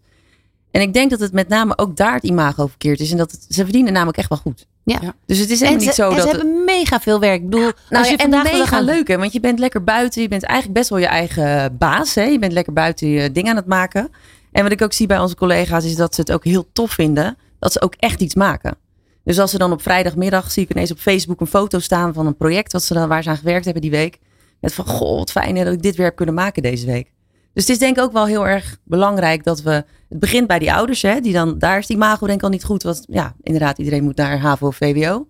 [0.72, 3.12] En ik denk dat het met name ook daar het imago verkeerd is.
[3.12, 4.66] En dat het, ze verdienen namelijk echt wel goed.
[4.84, 4.98] Ja.
[5.02, 5.14] Ja.
[5.26, 6.22] Dus het is helemaal ze, niet zo en dat...
[6.24, 7.42] ze het- hebben mega veel werk.
[7.42, 9.84] Ik bedoel, Nou, als je ja, en mega gaan- leuk hè, want je bent lekker
[9.84, 10.22] buiten.
[10.22, 12.16] Je bent eigenlijk best wel je eigen baas.
[12.16, 12.24] Hè?
[12.24, 14.10] Je bent lekker buiten je ding aan het maken.
[14.52, 16.92] En wat ik ook zie bij onze collega's is dat ze het ook heel tof
[16.92, 17.38] vinden.
[17.60, 18.78] Dat ze ook echt iets maken.
[19.24, 22.26] Dus als ze dan op vrijdagmiddag zie ik ineens op Facebook een foto staan van
[22.26, 24.20] een project wat ze dan, waar ze aan gewerkt hebben die week.
[24.60, 27.12] Met van, goh, wat fijn dat ik dit weer heb kunnen maken deze week.
[27.54, 29.72] Dus het is denk ik ook wel heel erg belangrijk dat we...
[30.10, 32.50] Het begint bij die ouders, hè, die dan, daar is die imago denk ik al
[32.50, 32.84] niet goed.
[32.84, 35.28] Want ja, inderdaad, iedereen moet naar HAVO of VWO.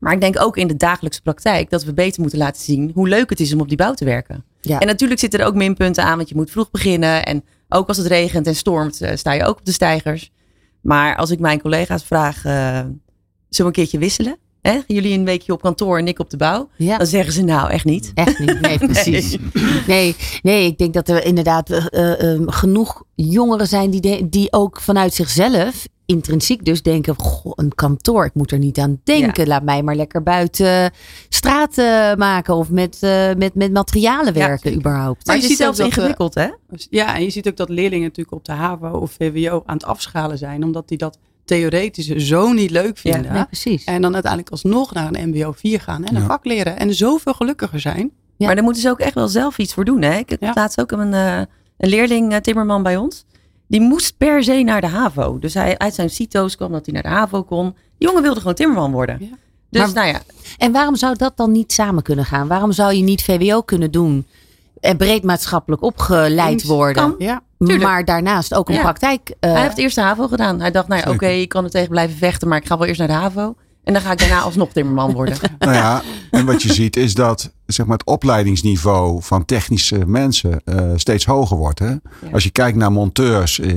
[0.00, 3.08] Maar ik denk ook in de dagelijkse praktijk dat we beter moeten laten zien hoe
[3.08, 4.44] leuk het is om op die bouw te werken.
[4.60, 4.78] Ja.
[4.78, 7.24] En natuurlijk zitten er ook minpunten aan, want je moet vroeg beginnen.
[7.24, 10.30] En ook als het regent en stormt, eh, sta je ook op de stijgers.
[10.80, 12.90] Maar als ik mijn collega's vraag, eh, zullen
[13.48, 14.36] we een keertje wisselen?
[14.62, 14.78] Hè?
[14.86, 16.68] Jullie een weekje op kantoor en ik op de bouw.
[16.76, 16.98] Ja.
[16.98, 18.10] Dan zeggen ze nou echt niet.
[18.14, 19.36] Echt niet, nee, precies.
[19.86, 22.12] Nee, nee, ik denk dat er inderdaad eh,
[22.46, 28.24] genoeg jongeren zijn die, de- die ook vanuit zichzelf, intrinsiek dus, denken: Goh, een kantoor,
[28.24, 29.46] ik moet er niet aan denken.
[29.46, 30.90] Laat mij maar lekker buiten
[31.28, 35.26] straten maken of met, eh, met, met materialen Ja, werken, überhaupt.
[35.26, 36.48] Maar je het is ziet ook zelfs dat, ingewikkeld, hè?
[36.68, 39.74] Dus Ja, en je ziet ook dat leerlingen natuurlijk op de HAVO of VWO aan
[39.76, 40.64] het afschalen zijn.
[40.64, 43.32] Omdat die dat theoretische zo niet leuk Ja, vinden.
[43.32, 43.84] Nee, precies.
[43.84, 46.26] En dan uiteindelijk alsnog naar een MBO 4 gaan en een Ja.
[46.28, 46.78] vak leren.
[46.78, 48.10] En zoveel gelukkiger zijn.
[48.36, 48.46] Ja.
[48.46, 50.02] Maar daar moeten ze ook echt wel zelf iets voor doen.
[50.02, 50.16] Hè?
[50.18, 50.50] Ik had Ja.
[50.54, 51.36] laatst ook een, eh,
[51.78, 53.24] een leerling, eh, Timmerman bij ons.
[53.70, 55.38] Die moest per se naar de HAVO.
[55.38, 57.64] Dus hij uit zijn CITO's kwam dat hij naar de HAVO kon.
[57.98, 59.16] Die jongen wilde gewoon Timmerman worden.
[59.20, 59.26] Ja.
[59.70, 60.20] Dus Maar- nou ja,
[60.58, 62.48] En waarom zou dat dan niet samen kunnen gaan?
[62.48, 64.26] Waarom zou je niet VWO kunnen doen
[64.80, 67.02] en breed maatschappelijk opgeleid worden?
[67.02, 67.14] Kan.
[67.18, 67.82] Ja, tuurlijk.
[67.82, 68.80] Maar daarnaast ook een Ja.
[68.82, 69.34] praktijk.
[69.40, 70.60] eh, hij heeft eerst de HAVO gedaan.
[70.60, 72.48] Hij dacht, nou ja, oké, ik kan er tegen blijven vechten.
[72.48, 73.54] Maar ik ga wel eerst naar de HAVO.
[73.90, 75.36] En dan ga ik daarna alsnog Timmerman worden.
[75.58, 80.60] Nou ja, en wat je ziet is dat zeg maar, het opleidingsniveau van technische mensen
[80.64, 81.78] eh, steeds hoger wordt.
[81.78, 81.94] Hè?
[82.32, 83.70] Als je kijkt naar monteurs eh,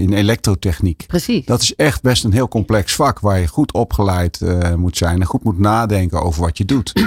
[0.00, 1.04] in elektrotechniek.
[1.06, 1.44] precies.
[1.44, 5.20] Dat is echt best een heel complex vak waar je goed opgeleid eh, moet zijn
[5.20, 6.92] en goed moet nadenken over wat je doet.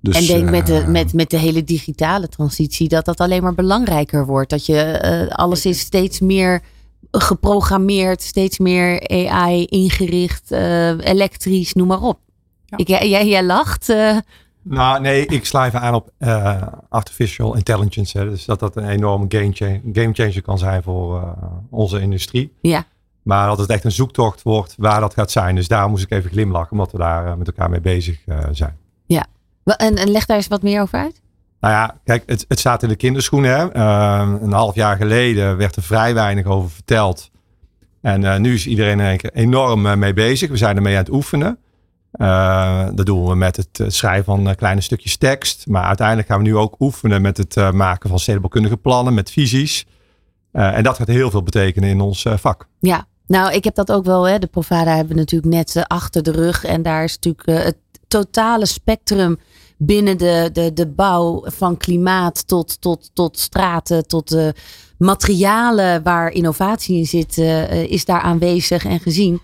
[0.00, 3.54] Dus, en denk met, de, met, met de hele digitale transitie dat dat alleen maar
[3.54, 4.50] belangrijker wordt.
[4.50, 6.62] Dat je alles is steeds meer
[7.10, 12.18] geprogrammeerd, steeds meer AI ingericht, eh, elektrisch, noem maar op.
[12.66, 12.76] Ja.
[12.76, 13.88] Ik, jij, jij lacht.
[13.88, 14.16] eh,
[14.62, 18.18] Nou, nee, ik sla even aan op eh, artificial intelligence.
[18.18, 18.28] Hè.
[18.30, 21.30] Dus dat dat een enorme game, cha- game changer kan zijn voor eh,
[21.70, 22.52] onze industrie.
[22.60, 22.84] ja.
[23.22, 25.54] Maar dat het echt een zoektocht wordt waar dat gaat zijn.
[25.54, 28.76] Dus daar moest ik even glimlachen, omdat we daar met elkaar mee bezig eh, zijn.
[29.62, 31.20] Wel, En, en leg daar eens wat meer over uit.
[31.66, 33.50] Nou ja, kijk, het, het staat in de kinderschoenen.
[33.50, 33.72] Hè.
[33.72, 37.30] Eh, een half jaar geleden werd er vrij weinig over verteld.
[38.00, 40.50] En eh, nu is iedereen er enorm eh, mee bezig.
[40.50, 41.58] We zijn ermee aan het oefenen.
[42.12, 45.66] Uh, dat doen we met het schrijven van kleine stukjes tekst.
[45.66, 49.86] Maar uiteindelijk gaan we nu ook oefenen met het maken van stedenbouwkundige plannen, met visies.
[50.52, 52.68] en dat gaat heel veel betekenen in ons vak.
[52.78, 54.28] Ja, nou ik heb dat ook wel.
[54.28, 54.38] Hè.
[54.38, 56.64] De Provada hebben natuurlijk net achter de rug.
[56.64, 57.76] En daar is natuurlijk het
[58.08, 59.38] totale spectrum
[59.76, 64.54] binnen de, de, de bouw van klimaat tot, tot, tot straten, tot de
[64.98, 69.40] materialen waar innovatie in zit, uh, is daar aanwezig en gezien.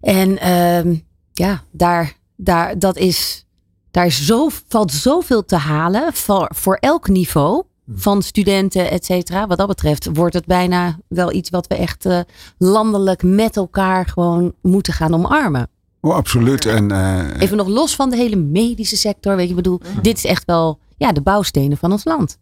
[0.00, 0.98] En uh,
[1.32, 3.46] ja, daar, daar, dat is,
[3.90, 7.62] daar is zo, valt zoveel te halen voor, voor elk niveau
[7.94, 9.46] van studenten, et cetera.
[9.46, 12.20] Wat dat betreft wordt het bijna wel iets wat we echt uh,
[12.58, 15.68] landelijk met elkaar gewoon moeten gaan omarmen.
[16.08, 16.66] Oh, absoluut.
[16.66, 19.36] En, uh, Even nog los van de hele medische sector.
[19.36, 22.38] Weet je, bedoel, dit is echt wel ja, de bouwstenen van ons land.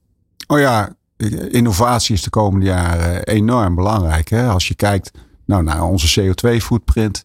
[0.47, 0.95] Oh ja,
[1.51, 4.29] innovatie is de komende jaren enorm belangrijk.
[4.29, 4.49] Hè?
[4.49, 5.11] Als je kijkt
[5.45, 7.25] nou, naar onze CO2-footprint,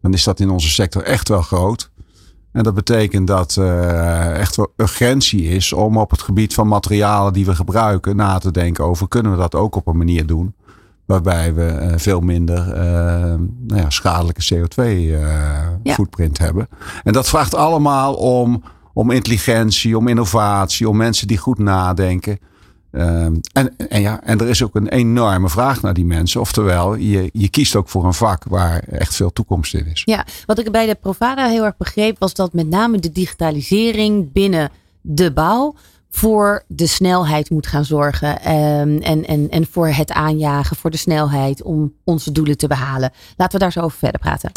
[0.00, 1.90] dan is dat in onze sector echt wel groot.
[2.52, 7.32] En dat betekent dat uh, echt wel urgentie is om op het gebied van materialen
[7.32, 10.54] die we gebruiken na te denken over kunnen we dat ook op een manier doen
[11.04, 12.74] Waarbij we uh, veel minder uh,
[13.66, 16.44] nou ja, schadelijke CO2-footprint uh, ja.
[16.44, 16.68] hebben.
[17.02, 18.62] En dat vraagt allemaal om,
[18.92, 22.38] om intelligentie, om innovatie, om mensen die goed nadenken.
[22.90, 23.42] en,
[23.88, 26.40] en, ja, en er is ook een enorme vraag naar die mensen.
[26.40, 30.02] Oftewel, je, je kiest ook voor een vak waar echt veel toekomst in is.
[30.04, 34.32] Ja, wat ik bij de Provada heel erg begreep, was dat met name de digitalisering
[34.32, 35.74] binnen de bouw
[36.14, 38.52] voor de snelheid moet gaan zorgen.
[38.52, 43.12] Um, en, en, en voor het aanjagen, voor de snelheid om onze doelen te behalen.
[43.36, 44.50] Laten we daar zo over verder praten.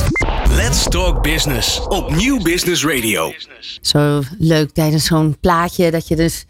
[0.50, 3.34] Let's Talk Business op Nieuw Business Radio.
[3.82, 6.46] Zo leuk tijdens zo'n plaatje dat je dus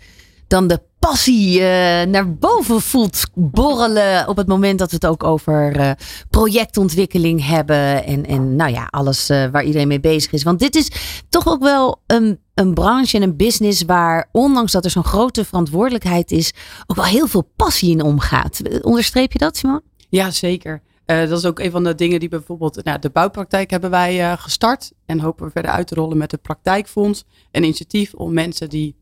[0.48, 1.66] dan de passie uh,
[2.04, 5.92] naar boven voelt borrelen op het moment dat we het ook over uh,
[6.30, 10.44] projectontwikkeling hebben en, en nou ja, alles uh, waar iedereen mee bezig is.
[10.44, 10.92] Want dit is
[11.30, 15.46] toch ook wel een, een branche en een business waar, ondanks dat er zo'n grote
[15.46, 16.54] verantwoordelijkheid is,
[16.88, 18.62] ook wel heel veel passie in omgaat.
[18.82, 19.82] Onderstreep je dat, Simon?
[20.10, 20.82] Ja, zeker.
[21.06, 24.92] Dat is ook een van de dingen die bijvoorbeeld, nou, de bouwpraktijk hebben wij gestart
[25.06, 27.24] en hopen we verder uit te rollen met het praktijkfonds.
[27.52, 28.96] Een initiatief om mensen die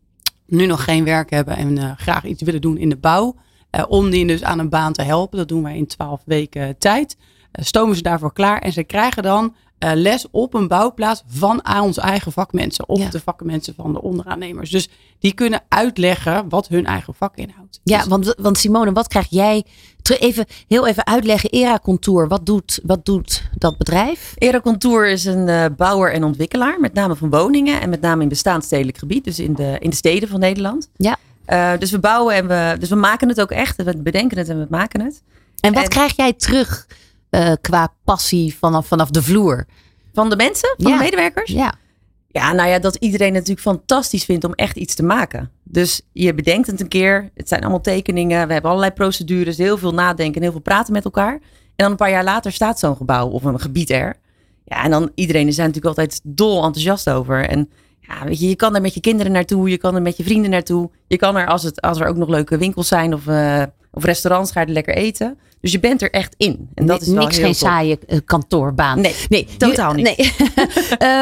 [0.46, 3.36] nu nog geen werk hebben en uh, graag iets willen doen in de bouw.
[3.72, 5.38] Uh, om die dus aan een baan te helpen.
[5.38, 7.18] Dat doen wij in twaalf weken tijd.
[7.20, 9.56] Uh, stomen ze daarvoor klaar en ze krijgen dan
[9.94, 12.90] les op een bouwplaats van onze eigen vakmensen.
[12.90, 14.70] Of de vakmensen van de onderaannemers.
[14.70, 17.80] Dus die kunnen uitleggen wat hun eigen vak inhoudt.
[17.84, 19.64] Ja, dus, want, want Simone, wat krijg jij
[20.20, 24.34] Even, heel even uitleggen, Era Contour, wat doet, wat doet dat bedrijf?
[24.38, 28.22] Era Contour is een uh, bouwer en ontwikkelaar, met name van woningen en met name
[28.24, 30.90] in bestaanstedelijk gebied, dus in de, in de steden van Nederland.
[30.96, 31.18] Ja.
[31.48, 33.84] Uh, dus we bouwen en we, dus we maken het ook echt.
[33.84, 35.22] We bedenken het en we maken het.
[35.60, 36.88] En wat krijg jij terug
[37.36, 39.66] uh, qua passie vanaf, vanaf de vloer?
[40.14, 40.98] Van de mensen, van ja.
[40.98, 41.52] de medewerkers?
[41.52, 41.74] Ja.
[42.28, 45.52] Ja, nou ja, dat iedereen het natuurlijk fantastisch vindt om echt iets te maken.
[45.64, 47.32] Dus je bedenkt het een keer.
[47.34, 48.48] Het zijn allemaal tekeningen.
[48.48, 49.58] We hebben allerlei procedures.
[49.58, 51.34] Heel veel nadenken en heel veel praten met elkaar.
[51.34, 51.42] En
[51.76, 54.16] dan een paar jaar later staat zo'n gebouw of een gebied er.
[54.66, 57.50] Ja, en dan iedereen is daar natuurlijk altijd dol enthousiast over.
[57.50, 57.70] En
[58.00, 59.70] ja, weet je, je kan er met je kinderen naartoe.
[59.70, 60.90] Je kan er met je vrienden naartoe.
[61.08, 63.64] Je kan er, als, het, als er ook nog leuke winkels zijn of, uh,
[63.94, 65.38] of restaurants, ga je er lekker eten.
[65.62, 66.70] Dus je bent er echt in.
[66.74, 67.68] En dat is wel Niks heel geen top.
[67.68, 69.02] saaie uh, kantoorbaan.
[69.02, 70.06] Nee, nee totaal niet.
[70.06, 70.34] Nee.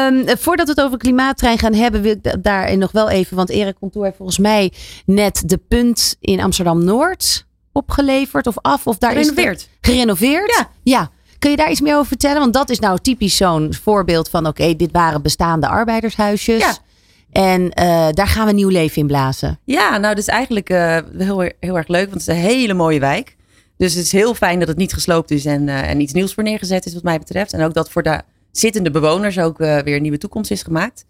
[0.06, 3.36] um, voordat we het over klimaattrein gaan hebben, wil ik daar nog wel even.
[3.36, 4.72] Want Erik Contour heeft volgens mij
[5.06, 8.86] net de punt in Amsterdam-Noord opgeleverd of af.
[8.86, 9.56] Of daar Gerenoveerd.
[9.56, 10.56] Is het gerenoveerd?
[10.56, 10.70] Ja.
[10.82, 11.10] ja.
[11.38, 12.38] Kun je daar iets meer over vertellen?
[12.38, 16.60] Want dat is nou typisch zo'n voorbeeld van: oké, dit waren bestaande arbeidershuisjes.
[16.60, 16.76] Ja.
[17.32, 19.58] En uh, daar gaan we nieuw leven in blazen.
[19.64, 22.74] Ja, nou, dat is eigenlijk uh, heel, heel erg leuk, want het is een hele
[22.74, 23.36] mooie wijk.
[23.76, 26.34] Dus het is heel fijn dat het niet gesloopt is en, uh, en iets nieuws
[26.34, 27.52] voor neergezet is, wat mij betreft.
[27.52, 31.04] En ook dat voor de zittende bewoners ook weer een nieuwe toekomst is gemaakt.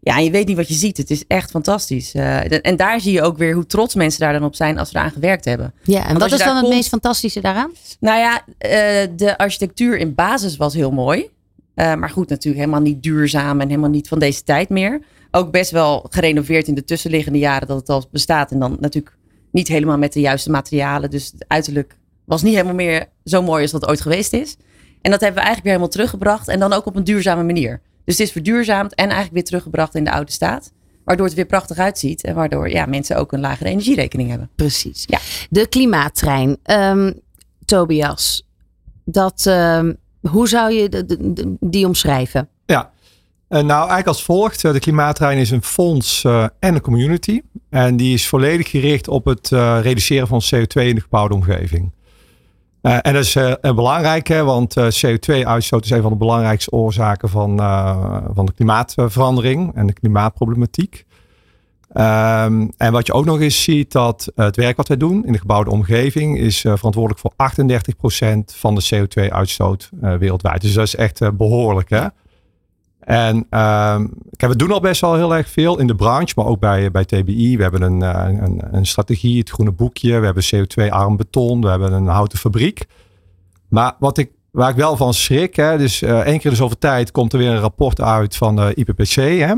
[0.00, 0.96] Ja, en je weet niet wat je ziet.
[0.96, 2.14] Het is echt fantastisch.
[2.14, 4.96] en daar zie je ook weer hoe trots mensen daar dan op zijn als ze
[4.96, 5.74] eraan gewerkt hebben.
[5.82, 7.70] Ja, en wat is dan het meest fantastische daaraan?
[8.00, 8.44] Nou ja,
[9.16, 11.28] de architectuur in basis was heel mooi.
[11.74, 15.70] maar goed, natuurlijk helemaal niet duurzaam en helemaal niet van deze tijd meer ook best
[15.70, 18.50] wel gerenoveerd in de tussenliggende jaren dat het al bestaat.
[18.50, 19.16] En dan natuurlijk
[19.52, 21.10] niet helemaal met de juiste materialen.
[21.10, 24.56] Dus het uiterlijk was niet helemaal meer zo mooi als dat ooit geweest is.
[25.00, 26.48] En dat hebben we eigenlijk weer helemaal teruggebracht.
[26.48, 27.80] En dan ook op een duurzame manier.
[28.04, 30.72] Dus het is verduurzaamd en eigenlijk weer teruggebracht in de oude staat.
[31.04, 32.22] Waardoor het weer prachtig uitziet.
[32.22, 34.50] En waardoor ja, mensen ook een lagere energierekening hebben.
[34.54, 35.04] Precies.
[35.06, 35.18] Ja.
[35.50, 36.56] De klimaattrein.
[36.70, 37.20] Um,
[37.64, 38.46] Tobias,
[39.04, 42.48] dat, um, hoe zou je de, de, die omschrijven?
[43.48, 44.60] Uh, nou, eigenlijk als volgt.
[44.60, 47.40] De Klimaattrein is een fonds uh, en een community.
[47.70, 51.92] En die is volledig gericht op het uh, reduceren van CO2 in de gebouwde omgeving.
[52.80, 57.58] En dat is belangrijk, hè, want uh, CO2-uitstoot is een van de belangrijkste oorzaken van,
[58.34, 61.04] van de klimaatverandering en de klimaatproblematiek.
[61.88, 65.32] Um, en wat je ook nog eens ziet, dat het werk wat wij doen in
[65.32, 70.60] de gebouwde omgeving is verantwoordelijk voor 38% van de CO2-uitstoot wereldwijd.
[70.60, 71.90] Dus dat is echt behoorlijk.
[71.90, 72.06] Hè?
[73.08, 73.46] En
[74.36, 76.90] kijk, we doen al best wel heel erg veel in de branche, maar ook bij,
[76.90, 77.56] bij TBI.
[77.56, 80.18] We hebben een, een, een strategie, het groene boekje.
[80.18, 81.60] We hebben CO2-arm beton.
[81.60, 82.86] We hebben een houten fabriek.
[83.68, 86.78] Maar wat ik, waar ik wel van schrik, hè, dus uh, één keer de zoveel
[86.78, 89.14] tijd komt er weer een rapport uit van de IPPC.
[89.14, 89.54] Hè,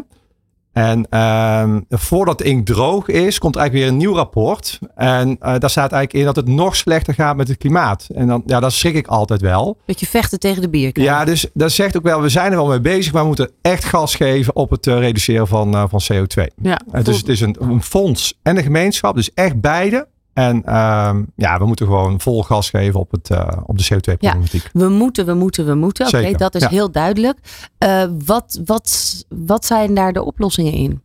[0.72, 4.78] en uh, voordat de inkt droog is, komt er eigenlijk weer een nieuw rapport.
[4.94, 8.08] En uh, daar staat eigenlijk in dat het nog slechter gaat met het klimaat.
[8.14, 9.78] En dan, ja, dan schrik ik altijd wel.
[9.84, 11.06] Beetje vechten tegen de bierkaart.
[11.06, 13.50] Ja, dus dat zegt ook wel, we zijn er wel mee bezig, maar we moeten
[13.62, 16.44] echt gas geven op het uh, reduceren van, uh, van CO2.
[16.62, 20.08] Ja, dus het is een, een fonds en een gemeenschap, dus echt beide.
[20.32, 24.62] En uh, ja, we moeten gewoon vol gas geven op, het, uh, op de CO2-problematiek.
[24.62, 26.06] Ja, we moeten, we moeten, we moeten.
[26.06, 26.68] Oké, okay, dat is ja.
[26.68, 27.38] heel duidelijk.
[27.78, 31.02] Uh, wat, wat, wat zijn daar de oplossingen in?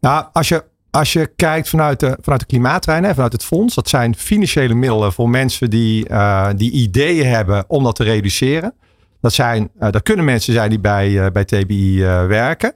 [0.00, 3.88] Nou, als je, als je kijkt vanuit de, vanuit de klimaattrein, vanuit het fonds, dat
[3.88, 8.74] zijn financiële middelen voor mensen die, uh, die ideeën hebben om dat te reduceren.
[9.20, 12.74] Dat, zijn, dat kunnen mensen zijn die bij, bij TBI werken.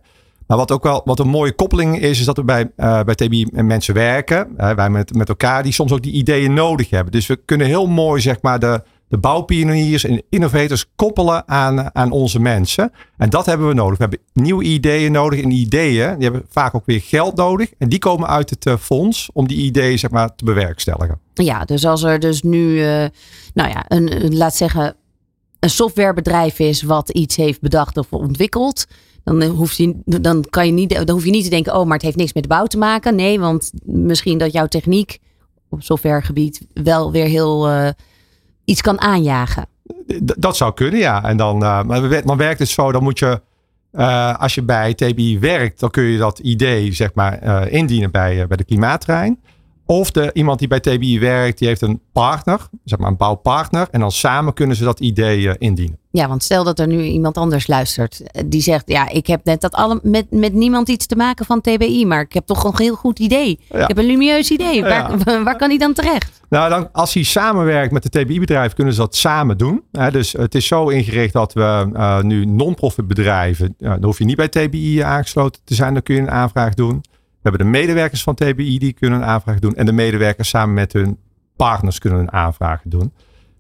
[0.48, 3.14] Maar wat ook wel wat een mooie koppeling is, is dat we bij, uh, bij
[3.14, 4.48] TBI mensen werken.
[4.56, 7.12] Wij met, met elkaar die soms ook die ideeën nodig hebben.
[7.12, 12.10] Dus we kunnen heel mooi zeg maar de, de bouwpioniers en innovators koppelen aan, aan
[12.10, 12.92] onze mensen.
[13.16, 13.98] En dat hebben we nodig.
[13.98, 15.42] We hebben nieuwe ideeën nodig.
[15.42, 17.70] En ideeën die hebben vaak ook weer geld nodig.
[17.78, 21.20] En die komen uit het uh, fonds om die ideeën zeg maar te bewerkstelligen.
[21.34, 22.78] Ja, dus als er dus nu,
[23.54, 24.94] nou ja, een, een, laat zeggen,
[25.60, 28.86] een softwarebedrijf is wat iets heeft bedacht of ontwikkeld
[29.28, 31.94] dan, hoeft je, dan, kan je niet, dan hoef je niet te denken, oh, maar
[31.94, 33.14] het heeft niks met de bouw te maken.
[33.14, 35.18] Nee, want misschien dat jouw techniek
[35.68, 37.88] op softwaregebied wel weer heel uh,
[38.64, 39.66] iets kan aanjagen.
[40.16, 41.24] Dat zou kunnen, ja.
[41.24, 43.40] En dan, uh, maar dan werkt het zo, dan moet je,
[44.38, 48.56] als je bij TBI werkt, dan kun je dat idee, zeg maar, indienen bij, bij
[48.56, 49.38] de klimaattrein.
[49.90, 53.88] Of de, iemand die bij TBI werkt, die heeft een partner, zeg maar een bouwpartner.
[53.90, 55.98] En dan samen kunnen ze dat idee uh, indienen.
[56.10, 58.22] Ja, want stel dat er nu iemand anders luistert.
[58.22, 61.44] Eh, die zegt, ja, ik heb net dat alle, met, met niemand iets te maken
[61.44, 62.06] van TBI.
[62.06, 63.60] Maar ik heb toch een heel goed idee.
[63.68, 63.80] Ja.
[63.80, 64.82] Ik heb een lumieus idee.
[64.82, 65.42] Waar, ja.
[65.42, 66.40] waar kan hij dan terecht?
[66.48, 69.82] Nou, dan, als hij samenwerkt met de TBI-bedrijf, kunnen ze dat samen doen.
[70.10, 74.36] dus het is zo ingericht dat we uh, nu non-profit bedrijven, dan hoef je niet
[74.36, 75.92] bij TBI aangesloten te zijn.
[75.92, 77.02] Dan kun je een aanvraag doen.
[77.48, 79.74] Hebben de medewerkers van TBI die kunnen een aanvraag doen.
[79.74, 81.18] En de medewerkers samen met hun
[81.56, 83.12] partners kunnen een aanvraag doen.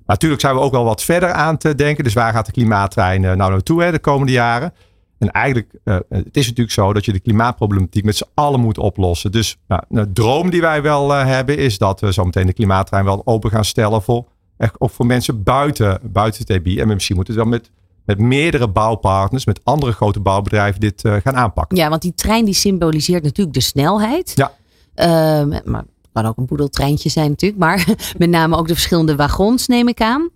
[0.06, 2.04] Natuurlijk zijn we ook wel wat verder aan te denken.
[2.04, 4.72] Dus waar gaat de klimaattrein nou naartoe hè, de komende jaren?
[5.18, 8.78] En eigenlijk, uh, het is natuurlijk zo dat je de klimaatproblematiek met z'n allen moet
[8.78, 9.32] oplossen.
[9.32, 13.04] Dus nou, de droom die wij wel uh, hebben is dat we zometeen de klimaattrein
[13.04, 16.80] wel open gaan stellen voor, echt, ook voor mensen buiten, buiten TBI.
[16.80, 17.70] En misschien moeten we dan met
[18.08, 21.76] met meerdere bouwpartners, met andere grote bouwbedrijven dit uh, gaan aanpakken.
[21.76, 24.32] Ja, want die trein die symboliseert natuurlijk de snelheid.
[24.34, 24.52] Ja.
[24.94, 27.86] Uh, maar het kan ook een boedeltreintje zijn natuurlijk, maar
[28.18, 30.30] met name ook de verschillende wagons neem ik aan.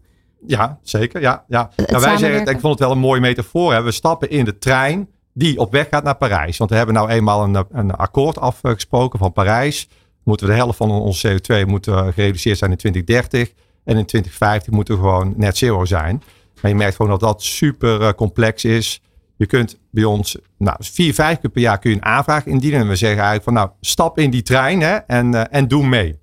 [0.47, 1.21] Ja, zeker.
[1.21, 1.71] Ja, ja.
[1.77, 3.73] Nou, wij zeggen, ik vond het wel een mooie metafoor.
[3.73, 3.83] Hè.
[3.83, 6.57] We stappen in de trein die op weg gaat naar Parijs.
[6.57, 9.89] Want we hebben nou eenmaal een, een akkoord afgesproken van Parijs.
[10.25, 13.53] Moeten we de helft van onze CO2 moeten gereduceerd zijn in 2030.
[13.85, 16.23] En in 2050 moeten we gewoon net zero zijn.
[16.63, 19.01] Maar je merkt gewoon dat dat super eh, complex is.
[19.37, 22.81] Je kunt bij ons, nou, vier, vijf keer per jaar kun je een aanvraag indienen.
[22.81, 25.87] En we zeggen eigenlijk van, nou, stap in die trein hè, en, uh, en doe
[25.87, 26.19] mee.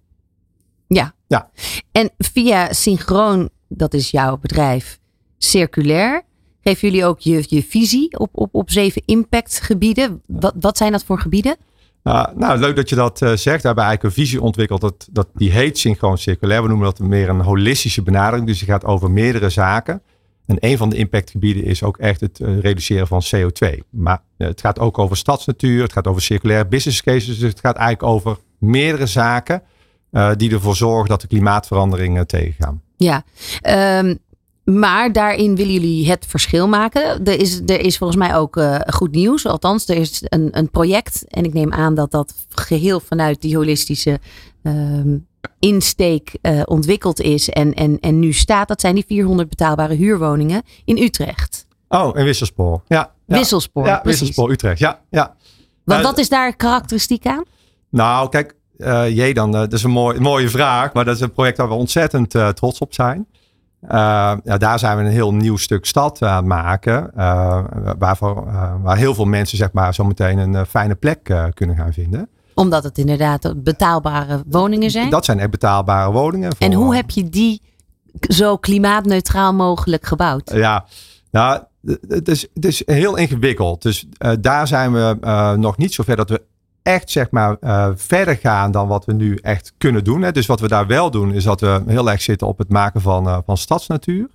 [0.87, 1.13] Ja.
[1.27, 1.49] ja.
[1.91, 4.99] En via Synchroon, dat is jouw bedrijf,
[5.37, 6.23] circulair,
[6.61, 10.21] geven jullie ook je, je visie op, op, op zeven impactgebieden.
[10.25, 11.57] Wat, wat zijn dat voor gebieden?
[12.03, 13.61] Nou, nou, leuk dat je dat uh, zegt.
[13.61, 14.81] We hebben eigenlijk een visie ontwikkeld.
[14.81, 16.61] Dat, dat, die heet synchroon circulair.
[16.61, 18.47] We noemen dat meer een holistische benadering.
[18.47, 20.01] Dus die gaat over meerdere zaken.
[20.49, 23.77] En een van de impactgebieden is ook echt het uh, reduceren van CO2.
[23.89, 27.39] Maar uh, het gaat ook over stadsnatuur, het gaat over circulaire business cases.
[27.39, 29.61] Dus het gaat eigenlijk over meerdere zaken
[30.11, 32.81] uh, die ervoor zorgen dat de klimaatverandering tegengaan.
[32.97, 33.23] Ja,
[34.01, 34.17] um,
[34.63, 37.25] maar daarin willen jullie het verschil maken.
[37.25, 39.45] Er is, er is volgens mij ook goed nieuws.
[39.45, 41.25] Althans, er is een, een project.
[41.27, 44.19] En ik neem aan dat dat geheel vanuit die holistische
[44.63, 45.27] um,
[45.59, 48.67] insteek uh, ontwikkeld is en, en, en nu staat.
[48.67, 51.67] Dat zijn die 400 betaalbare huurwoningen in Utrecht.
[51.87, 52.81] Oh, in Wisselspoor.
[52.87, 53.37] Ja, ja.
[53.37, 54.79] Wisselspoor, ja, Wisselspoor, Utrecht.
[54.79, 55.35] Ja, ja.
[55.83, 57.43] Wat, wat is daar karakteristiek aan?
[57.89, 60.93] Nou, kijk, uh, jee dan, dat is een mooi, mooie vraag.
[60.93, 63.27] Maar dat is een project waar we ontzettend trots op zijn.
[64.43, 67.11] ja, daar zijn we een heel nieuw stuk stad aan het maken.
[67.99, 68.45] waarvoor,
[68.81, 71.23] waar heel veel mensen zeg maar, zometeen een fijne plek
[71.53, 72.29] kunnen gaan vinden
[72.59, 75.09] omdat het inderdaad betaalbare woningen zijn?
[75.09, 76.55] Dat zijn echt betaalbare woningen.
[76.55, 76.67] Voor...
[76.67, 77.61] En hoe heb je die
[78.21, 80.51] zo klimaatneutraal mogelijk gebouwd?
[80.53, 80.85] Ja,
[81.31, 81.63] nou,
[82.07, 83.81] het is, het is heel ingewikkeld.
[83.81, 86.41] Dus uh, daar zijn we uh, nog niet zo ver dat we
[86.83, 90.21] echt zeg maar uh, verder gaan dan wat we nu echt kunnen doen.
[90.21, 90.31] Hè.
[90.31, 93.01] Dus wat we daar wel doen is dat we heel erg zitten op het maken
[93.01, 94.29] van, van stadsnatuur.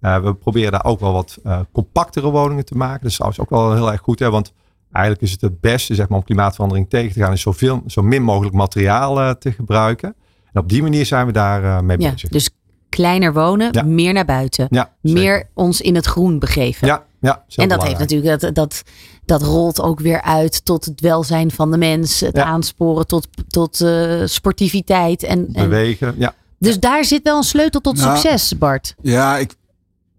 [0.00, 1.38] we proberen daar ook wel wat
[1.72, 3.00] compactere woningen te maken.
[3.00, 4.18] Dat is trouwens ook wel heel erg goed.
[4.18, 4.52] Hè, want
[4.92, 7.32] eigenlijk is het het beste zeg maar, om klimaatverandering tegen te gaan.
[7.32, 10.14] Is zoveel, zo min mogelijk materiaal te gebruiken.
[10.52, 12.28] En op die manier zijn we daar mee ja, bezig.
[12.28, 12.50] Dus
[12.88, 14.66] kleiner wonen, meer naar buiten.
[14.70, 16.86] Ja, meer ons in het groen begeven.
[16.86, 18.82] Ja, ja, en dat heeft natuurlijk, dat, dat,
[19.24, 22.20] dat rolt ook weer uit tot het welzijn van de mens.
[22.20, 25.22] Het aansporen tot, tot uh, sportiviteit.
[25.22, 26.34] En, en, Bewegen, ja.
[26.58, 28.94] Dus daar zit wel een sleutel tot nou, succes, Bart.
[29.02, 29.54] Ja, ik,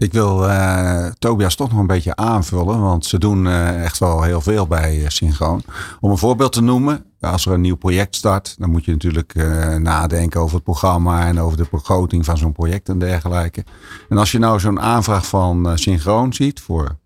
[0.03, 2.81] ik wil uh, Tobias toch nog een beetje aanvullen.
[2.81, 5.63] Want ze doen uh, echt wel heel veel bij uh, Synchroon.
[5.99, 7.05] Om een voorbeeld te noemen.
[7.19, 8.55] Als er een nieuw project start.
[8.59, 9.33] Dan moet je natuurlijk
[9.79, 11.27] nadenken over het programma.
[11.27, 13.63] En over de begroting van zo'n project en dergelijke.
[14.09, 16.61] En als je nou zo'n aanvraag van Synchroon ziet.
[16.61, 16.97] Voor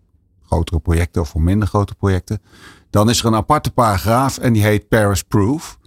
[0.46, 2.42] grotere projecten of voor minder grote projecten.
[2.90, 4.38] Dan is er een aparte paragraaf.
[4.38, 5.77] En die heet Paris Proof.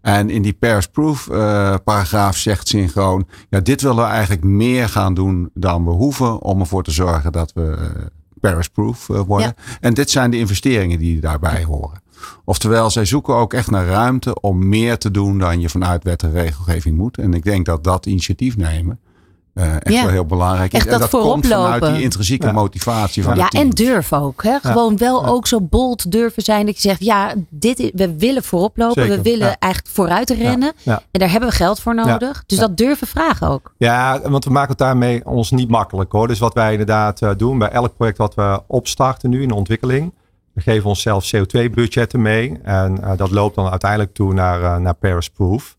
[0.00, 4.88] En in die Paris Proof uh, paragraaf zegt synchroon, ja, dit willen we eigenlijk meer
[4.88, 8.06] gaan doen dan we hoeven om ervoor te zorgen dat we uh,
[8.40, 9.54] Paris Proof uh, worden.
[9.56, 9.78] Ja.
[9.80, 12.00] En dit zijn de investeringen die daarbij horen.
[12.44, 16.22] Oftewel, zij zoeken ook echt naar ruimte om meer te doen dan je vanuit wet
[16.22, 17.18] en regelgeving moet.
[17.18, 19.00] En ik denk dat dat initiatief nemen
[19.54, 20.02] uh, echt ja.
[20.02, 20.78] wel heel belangrijk is.
[20.78, 21.72] Echt en dat komt lopen.
[21.72, 22.52] vanuit die intrinsieke ja.
[22.52, 23.62] motivatie van Ja, het team.
[23.64, 24.42] en durf ook.
[24.42, 24.58] Hè?
[24.62, 28.42] Gewoon wel ook zo bold durven zijn dat je zegt, ja, dit is, we willen
[28.42, 29.02] voorop lopen.
[29.02, 29.16] Zeker.
[29.16, 29.56] We willen Ja.
[29.58, 30.72] eigenlijk vooruit rennen.
[30.82, 31.02] Ja.
[31.10, 32.44] En daar hebben we geld voor nodig.
[32.46, 32.66] Dus Ja.
[32.66, 33.74] dat durven vragen ook.
[33.78, 36.28] Ja, want we maken het daarmee ons niet makkelijk hoor.
[36.28, 39.54] Dus wat wij inderdaad eh, doen bij elk project wat we opstarten nu in de
[39.54, 40.12] ontwikkeling.
[40.52, 42.58] We geven onszelf CO2-budgetten mee.
[42.62, 45.76] En eh, dat loopt dan uiteindelijk toe naar, naar Paris Proof.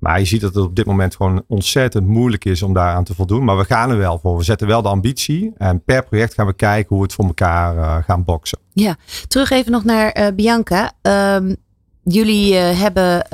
[0.00, 3.14] Maar je ziet dat het op dit moment gewoon ontzettend moeilijk is om daaraan te
[3.14, 3.44] voldoen.
[3.44, 4.36] Maar we gaan er wel voor.
[4.36, 5.52] We zetten wel de ambitie.
[5.56, 8.58] En per project gaan we kijken hoe we het voor elkaar eh, gaan boksen.
[8.72, 8.96] Ja,
[9.28, 10.92] terug even nog naar eh, Bianca.
[11.02, 11.54] Ehm,
[12.02, 13.26] jullie eh, hebben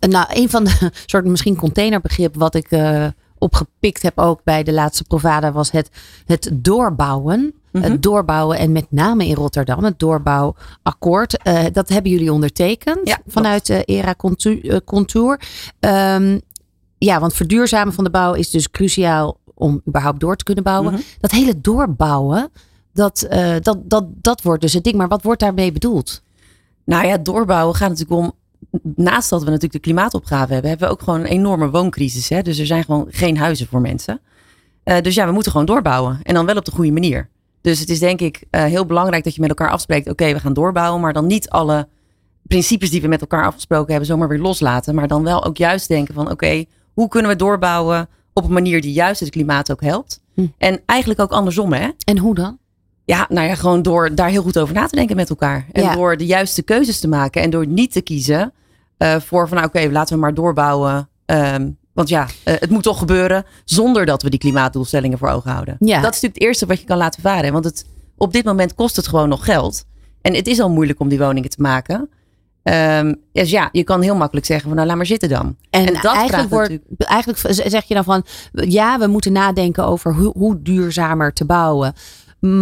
[0.00, 2.68] nou, een van de soort misschien containerbegrip wat ik
[3.38, 5.90] opgepikt heb ook bij de laatste Provada was het,
[6.26, 7.54] het doorbouwen.
[7.72, 7.84] Mhm.
[7.84, 11.42] Het doorbouwen en met name in Rotterdam, het doorbouwakkoord.
[11.42, 15.40] Eh, dat hebben jullie ondertekend Ja, vanuit eh, ERA eh, Contour.
[15.80, 16.38] Ehm,
[16.98, 20.92] ja, want verduurzamen van de bouw is dus cruciaal om überhaupt door te kunnen bouwen.
[20.92, 21.02] Mhm.
[21.20, 22.50] Dat hele doorbouwen,
[22.92, 24.96] dat, eh, dat, dat, dat wordt dus het ding.
[24.96, 26.22] Maar wat wordt daarmee bedoeld?
[26.84, 28.32] Nou ja, doorbouwen gaat natuurlijk om.
[28.94, 32.28] Naast dat we natuurlijk de klimaatopgave hebben, hebben we ook gewoon een enorme wooncrisis.
[32.28, 32.42] Hè?
[32.42, 34.20] Dus er zijn gewoon geen huizen voor mensen.
[34.82, 36.20] Eh, dus ja, we moeten gewoon doorbouwen.
[36.22, 37.28] En dan wel op de goede manier.
[37.60, 40.08] Dus het is denk ik eh, heel belangrijk dat je met elkaar afspreekt.
[40.08, 41.00] Oké, we gaan doorbouwen.
[41.00, 41.88] Maar dan niet alle
[42.42, 44.94] principes die we met elkaar afgesproken hebben zomaar weer loslaten.
[44.94, 48.80] Maar dan wel ook juist denken van oké, hoe kunnen we doorbouwen op een manier
[48.80, 50.20] die juist het klimaat ook helpt.
[50.34, 50.46] Hm.
[50.58, 51.88] En eigenlijk ook andersom hè.
[52.04, 52.58] En hoe dan?
[53.04, 55.66] Ja, nou ja, gewoon door daar heel goed over na te denken met elkaar.
[55.72, 55.94] En Ja.
[55.94, 57.42] door de juiste keuzes te maken.
[57.42, 58.52] En door niet te kiezen
[58.96, 61.08] eh, voor van nou, oké, laten we maar doorbouwen.
[61.26, 61.70] Ehm,
[62.00, 65.76] want ja, eh, het moet toch gebeuren zonder dat we die klimaatdoelstellingen voor ogen houden.
[65.78, 65.86] Ja.
[66.00, 67.52] Dat is natuurlijk het eerste wat je kan laten varen.
[67.52, 67.86] Want het,
[68.16, 69.84] op dit moment kost het gewoon nog geld.
[70.20, 72.08] En het is al moeilijk om die woningen te maken.
[72.62, 75.56] Ehm, dus ja, je kan heel makkelijk zeggen van nou, laat maar zitten dan.
[75.70, 79.84] En, En dat vraagt eigenlijk, wordt, eigenlijk zeg je dan van, ja, we moeten nadenken
[79.84, 81.94] over hoe, hoe duurzamer te bouwen.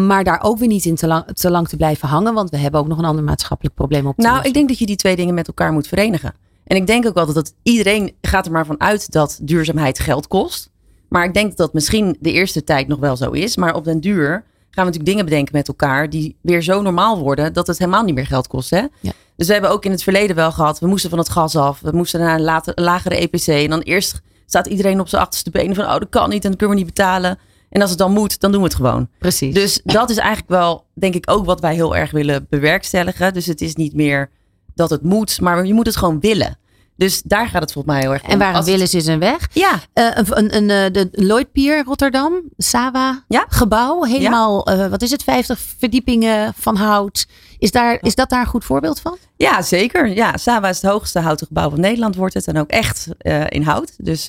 [0.06, 2.34] Maar daar ook weer niet in te lang, te lang te blijven hangen.
[2.34, 4.48] Want we hebben ook nog een ander maatschappelijk probleem op te Nou, lossen.
[4.48, 6.34] ik denk dat je die twee dingen met elkaar moet verenigen.
[6.68, 10.26] En ik denk ook altijd dat iedereen gaat er maar van uit dat duurzaamheid geld
[10.26, 10.70] kost.
[11.08, 13.56] Maar ik denk dat dat misschien de eerste tijd nog wel zo is.
[13.56, 17.18] Maar op den duur gaan we natuurlijk dingen bedenken met elkaar die weer zo normaal
[17.18, 18.70] worden dat het helemaal niet meer geld kost.
[18.70, 18.84] Hè?
[19.00, 19.12] Ja.
[19.36, 21.80] Dus we hebben ook in het verleden wel gehad, we moesten van het gas af.
[21.80, 23.46] We moesten naar een lagere EPC.
[23.46, 26.50] En dan eerst staat iedereen op zijn achterste benen van, oh dat kan niet en
[26.50, 27.38] dat kunnen we niet betalen.
[27.68, 29.08] En als het dan moet, dan doen we het gewoon.
[29.18, 29.54] Precies.
[29.54, 33.32] Dus dat is eigenlijk wel, denk ik, ook wat wij heel erg willen bewerkstelligen.
[33.32, 34.30] Dus het is niet meer
[34.78, 36.58] dat het moet, maar je moet het gewoon willen.
[36.96, 38.28] Dus daar gaat het volgens mij heel erg om.
[38.30, 39.48] en waar een wil is, is een weg.
[39.52, 43.44] Ja, Eh, een, een, een, eh, de Lloyd Pier Rotterdam, Sawa Ja.
[43.48, 44.04] gebouw.
[44.04, 47.26] Helemaal, eh, wat is het, 50 verdiepingen van hout.
[47.58, 49.16] Is, daar, is dat daar een goed voorbeeld van?
[49.36, 50.08] ja, zeker.
[50.08, 52.46] Ja, Sava is het hoogste houten gebouw van Nederland, wordt het.
[52.46, 53.08] En ook echt
[53.48, 53.94] in hout.
[53.96, 54.26] Dus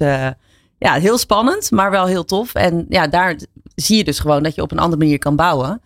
[0.78, 2.54] ja, heel spannend, maar wel heel tof.
[2.54, 3.36] En ja, daar
[3.76, 5.82] zie je dus gewoon dat je op een andere manier kan bouwen.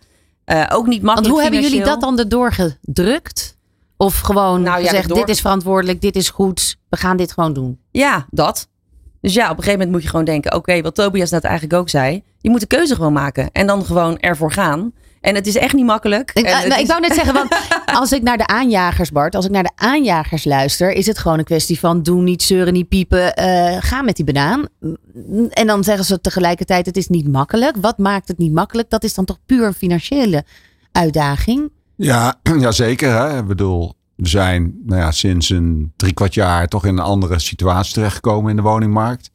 [0.68, 3.53] Ook niet makkelijk Want hoe hebben jullie dat dan erdoor gedrukt?
[4.04, 6.76] Of gewoon Nou ja, gezegd, door- dit is verantwoordelijk, dit is goed.
[6.88, 7.78] We gaan dit gewoon doen.
[7.90, 8.68] Ja, dat.
[9.20, 11.74] Dus ja, op een gegeven moment moet je gewoon denken: oké, wat Tobias net eigenlijk
[11.80, 12.22] ook zei.
[12.38, 13.48] Je moet de keuze gewoon maken.
[13.52, 14.92] En dan gewoon ervoor gaan.
[15.20, 16.30] En het is echt niet makkelijk.
[16.34, 17.56] Ik, nou, ik wou net zeggen, want
[18.00, 21.38] als ik naar de aanjagers, Bart, als ik naar de aanjagers luister, is het gewoon
[21.38, 24.66] een kwestie van doen niet zeuren, niet piepen, eh, ga met die banaan.
[25.50, 27.76] En dan zeggen ze tegelijkertijd, het is niet makkelijk.
[27.76, 28.90] Wat maakt het niet makkelijk?
[28.90, 30.44] Dat is dan toch puur een financiële
[30.92, 31.70] uitdaging?
[31.96, 33.10] Ja, ja zeker.
[33.10, 33.38] Hè?
[33.38, 37.38] Ik bedoel, we zijn nou ja, sinds een drie kwart jaar toch in een andere
[37.38, 39.30] situatie terechtgekomen in de woningmarkt.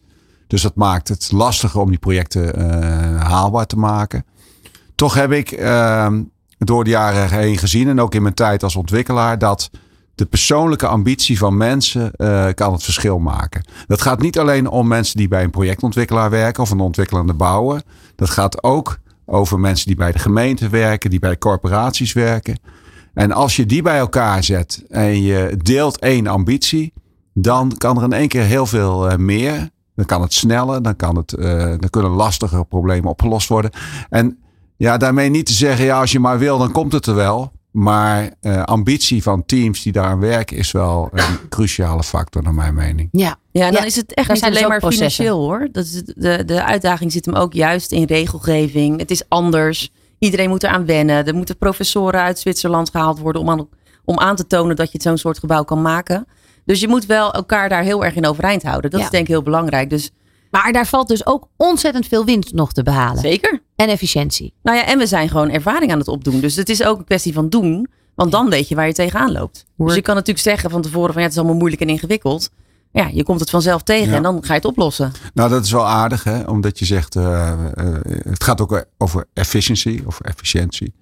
[0.48, 4.26] Dus dat maakt het lastiger om die projecten eh, haalbaar te maken.
[4.96, 6.24] Toch heb ik ehm,
[6.58, 9.70] door de jaren heen gezien en ook in mijn tijd als ontwikkelaar dat
[10.16, 13.66] de persoonlijke ambitie van mensen eh, kan het verschil maken.
[13.88, 17.82] Dat gaat niet alleen om mensen die bij een projectontwikkelaar werken of een ontwikkelende bouwer.
[18.16, 19.00] Dat gaat ook
[19.30, 22.60] over mensen die bij de gemeente werken, die bij corporaties werken.
[23.14, 26.94] En als je die bij elkaar zet en je deelt één ambitie,
[27.34, 29.70] dan kan er in één keer heel veel eh, meer.
[29.96, 33.72] Dan kan het sneller, dan, kan het, eh, dan kunnen lastigere problemen opgelost worden.
[34.10, 34.38] En
[34.78, 37.52] ja, daarmee niet te zeggen, ja, als je maar wil, dan komt het er wel.
[37.72, 42.74] Maar eh, ambitie van teams die daaraan werken is wel een cruciale factor, naar mijn
[42.74, 43.10] mening.
[43.12, 44.90] Ja, Ja, en dan Ja, is het echt daar niet zijn dus alleen ook maar
[44.92, 45.24] processen.
[45.26, 45.68] financieel hoor.
[45.72, 49.00] Dat is de, de uitdaging zit hem ook juist in regelgeving.
[49.00, 49.92] Het is anders.
[50.20, 51.26] Iedereen moet eraan wennen.
[51.28, 53.68] Er moeten professoren uit Zwitserland gehaald worden om aan,
[54.06, 56.26] om aan te tonen dat je het zo'n soort gebouw kan maken.
[56.66, 58.92] Dus je moet wel elkaar daar heel erg in overeind houden.
[58.92, 59.06] Dat Ja.
[59.06, 59.90] is denk ik heel belangrijk.
[59.90, 60.12] Dus
[60.52, 63.22] maar daar valt dus ook ontzettend veel winst nog te behalen.
[63.22, 63.62] zeker.
[63.80, 64.54] En efficiëntie.
[64.64, 66.40] Nou ja, en we zijn gewoon ervaring aan het opdoen.
[66.40, 67.88] Dus het is ook een kwestie van doen.
[68.16, 69.66] Want dan weet je waar je tegenaan loopt.
[69.78, 72.50] Dus je kan natuurlijk zeggen van tevoren van ja, het is allemaal moeilijk en ingewikkeld.
[72.92, 74.16] Ja, je komt het vanzelf tegen Ja.
[74.16, 75.12] en dan ga je het oplossen.
[75.34, 76.42] Nou, dat is wel aardig, hè?
[76.44, 80.94] omdat je zegt, eh, eh, het gaat ook over efficiency of efficiëntie.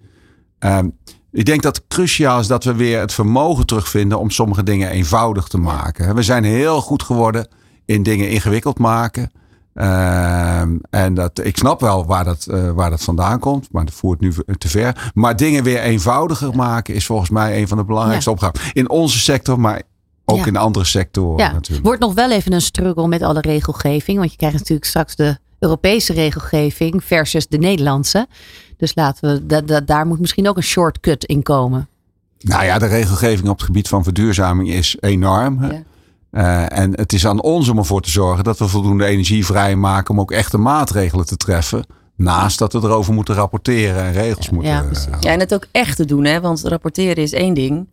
[0.59, 0.89] Ehm,
[1.31, 4.89] ik denk dat het cruciaal is dat we weer het vermogen terugvinden om sommige dingen
[4.89, 6.15] eenvoudig te maken.
[6.15, 7.47] We zijn heel goed geworden
[7.85, 9.31] in dingen ingewikkeld maken.
[9.77, 13.93] Ehm, en dat, ik snap wel waar dat, eh, waar dat vandaan komt, maar dat
[13.93, 15.11] voert nu te ver.
[15.13, 18.59] Maar dingen weer eenvoudiger maken is volgens mij een van de belangrijkste opgaven.
[18.73, 19.81] In onze sector, maar
[20.25, 20.45] ook Ja.
[20.45, 21.85] in andere sectoren Ja, natuurlijk.
[21.85, 24.17] wordt nog wel even een struggle met alle regelgeving.
[24.17, 28.27] Want je krijgt natuurlijk straks de Europese regelgeving versus de Nederlandse.
[28.77, 31.87] Dus laten we, da- da- daar moet misschien ook een shortcut in komen.
[32.39, 35.63] Nou ja, de regelgeving op het gebied van verduurzaming is enorm.
[35.65, 35.81] Ja.
[36.37, 40.13] Eh, en het is aan ons om ervoor te zorgen dat we voldoende energie vrijmaken
[40.13, 41.85] om ook echte maatregelen te treffen.
[42.15, 44.71] Naast dat we erover moeten rapporteren en regels moeten.
[44.71, 45.07] ja, eh, precies.
[45.19, 46.41] Ja, en het ook echt te doen, hè?
[46.41, 47.87] want rapporteren is één ding.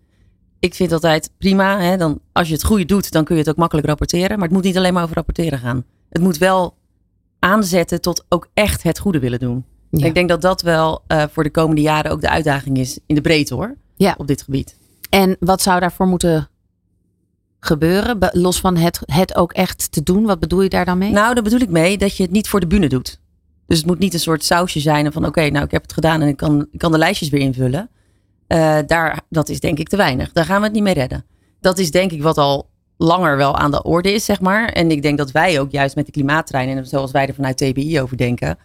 [0.61, 1.97] Ik vind altijd prima, hè?
[1.97, 4.31] Dan, als je het goede doet, dan kun je het ook makkelijk rapporteren.
[4.39, 5.85] Maar het moet niet alleen maar over rapporteren gaan.
[6.11, 6.75] Het moet wel
[7.39, 9.65] aanzetten tot ook echt het goede willen doen.
[9.91, 10.07] Ja.
[10.07, 13.15] Ik denk dat dat wel eh, voor de komende jaren ook de uitdaging is in
[13.15, 14.15] de breedte hoor, Ja.
[14.19, 14.77] op dit gebied.
[15.11, 16.49] En wat zou daarvoor moeten
[17.67, 18.19] gebeuren?
[18.19, 20.25] Be- Los van het, het ook echt te doen.
[20.25, 21.11] Wat bedoel je daar dan mee?
[21.11, 23.21] Nou, daar bedoel ik mee dat je het niet voor de bühne doet.
[23.67, 26.21] Dus het moet niet een soort sausje zijn van oké, nou ik heb het gedaan
[26.21, 27.91] en ik kan, kan de lijstjes weer invullen.
[28.47, 30.33] Eh, daar, dat is denk ik te weinig.
[30.33, 31.25] Daar gaan we het niet mee redden.
[31.61, 34.69] Dat is denk ik wat al langer wel aan de orde is, zeg maar.
[34.69, 37.57] En ik denk dat wij ook juist met de klimaattrein en zoals wij er vanuit
[37.57, 38.59] TBI over denken,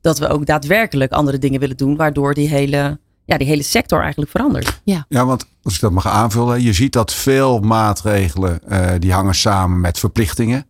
[0.00, 4.00] dat we ook daadwerkelijk andere dingen willen doen, waardoor die hele, ja, die hele sector
[4.00, 4.80] eigenlijk verandert.
[4.84, 9.34] Ja, want als ik dat mag aanvullen, je ziet dat veel maatregelen eh, die hangen
[9.34, 10.66] samen met verplichtingen.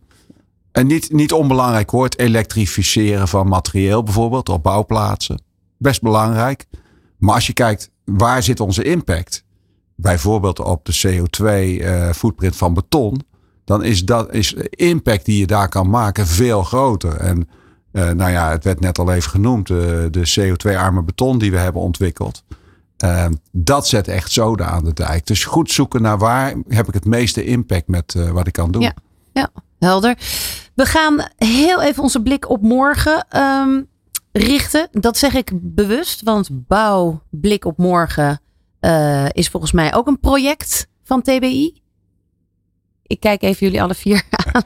[0.71, 5.41] En niet, niet onbelangrijk hoor, het elektrificeren van materieel bijvoorbeeld op bouwplaatsen.
[5.77, 6.65] Best belangrijk.
[7.17, 9.43] Maar als je kijkt, waar zit onze impact?
[9.95, 13.21] Bijvoorbeeld op de CO2-footprint van beton.
[13.65, 17.15] Dan is, dat, is de impact die je daar kan maken veel groter.
[17.15, 17.49] En
[17.97, 19.77] eh, nou ja, het werd net al even genoemd, eh,
[20.11, 22.43] de CO2-arme beton die we hebben ontwikkeld.
[22.97, 25.25] Ehm, dat zet echt zoden aan de dijk.
[25.25, 28.71] Dus goed zoeken naar waar heb ik het meeste impact met eh, wat ik kan
[28.71, 28.81] doen.
[28.81, 28.93] Ja.
[29.33, 30.17] Ja, helder.
[30.75, 33.81] We gaan heel even onze blik op morgen ehm,
[34.31, 34.87] richten.
[34.91, 38.41] Dat zeg ik bewust, want bouw blik op morgen
[39.31, 41.81] is volgens mij ook een project van TBI.
[43.03, 44.23] Ik kijk even jullie alle vier
[44.53, 44.63] aan.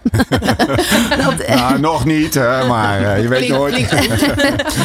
[1.37, 3.87] De- Nou, nog niet, hè, maar eh, je weet nooit.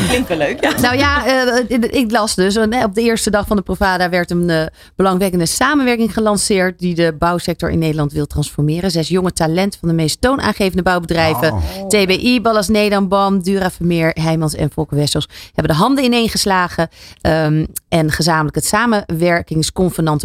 [0.08, 0.80] Klinkt wel leuk, ja.
[0.80, 2.56] Nou ja, eh, ik las dus.
[2.56, 4.66] eh, Op de eerste dag van de Provada werd een eh,
[4.96, 6.78] belangwekkende samenwerking gelanceerd.
[6.78, 8.90] die de bouwsector in Nederland wil transformeren.
[8.90, 11.52] Zes jonge talenten van de meest toonaangevende bouwbedrijven.
[11.52, 11.86] Oh.
[11.88, 15.28] TBI, Ballas Nedam, BAM, Dura Vermeer, Heijmans en Volker Wessels.
[15.54, 16.88] hebben de handen ineengeslagen.
[17.20, 20.24] ehm, en gezamenlijk het samenwerkingsconvenant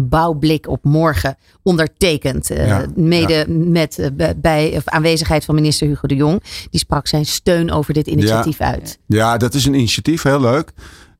[0.00, 2.50] Bouwblik op morgen ondertekend.
[2.50, 6.42] eh, mede met eh, bij- of aanwezigheid van minister Hugo de Jong.
[6.70, 8.98] Die sprak zijn steun over dit initiatief uit.
[9.06, 10.72] Ja, dat is een initiatief, heel leuk.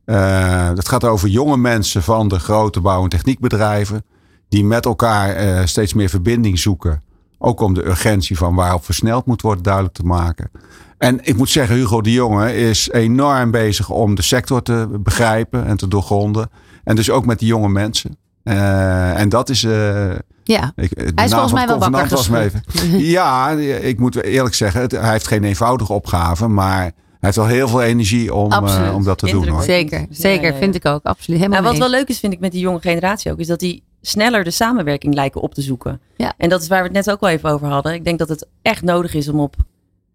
[0.04, 4.04] Eh dat gaat over jonge mensen van de grote bouw- en techniekbedrijven.
[4.48, 7.02] Die met elkaar steeds meer verbinding zoeken.
[7.38, 10.50] Ook om de urgentie van waarop versneld moet worden duidelijk te maken.
[10.98, 15.66] En ik moet zeggen, Hugo de Jonge is enorm bezig om de sector te begrijpen
[15.66, 16.50] en te doorgronden.
[16.84, 18.16] En dus ook met die jonge mensen.
[18.48, 19.62] Uh, en dat is.
[19.62, 20.10] Uh,
[20.44, 22.62] ja, ik, hij is volgens mij wel wakker was me even.
[22.98, 27.46] Ja, ik moet eerlijk zeggen, het, hij heeft geen eenvoudige opgave, maar hij heeft wel
[27.46, 29.48] heel veel energie om, uh, om dat te doen.
[29.48, 29.62] Hoor.
[29.62, 31.04] Zeker, zeker, ja, ja, vind ik ook.
[31.04, 31.40] Absoluut.
[31.40, 33.60] Helemaal nou, wat wel leuk is, vind ik, met die jonge generatie ook, is dat
[33.60, 36.00] die sneller de samenwerking lijken op te zoeken.
[36.16, 36.32] Ja.
[36.36, 37.94] En dat is waar we het net ook wel even over hadden.
[37.94, 39.56] Ik denk dat het echt nodig is om op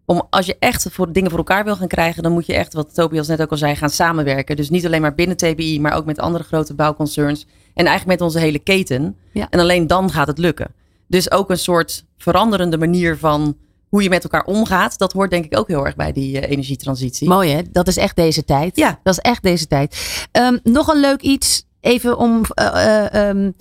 [0.06, 2.74] om als je echt voor dingen voor elkaar wil gaan krijgen, dan moet je echt,
[2.74, 4.56] wat Tobias net ook al zei, gaan samenwerken.
[4.56, 7.46] Dus niet alleen maar binnen TBI, maar ook met andere grote bouwconcerns.
[7.74, 9.18] En eigenlijk met onze hele keten.
[9.32, 9.48] Ja.
[9.50, 10.74] En alleen dan gaat het lukken.
[11.08, 13.58] Dus ook een soort veranderende manier van
[13.90, 14.98] hoe je met elkaar omgaat.
[14.98, 17.28] Dat hoort denk ik ook heel erg bij die uh, energietransitie.
[17.28, 17.62] Mooi hè?
[17.72, 18.76] Dat is echt deze tijd.
[18.76, 19.00] Ja.
[19.04, 20.26] Dat is echt deze tijd.
[20.32, 22.42] Um, nog een leuk iets, even om...
[22.62, 23.56] Uh, uh, um,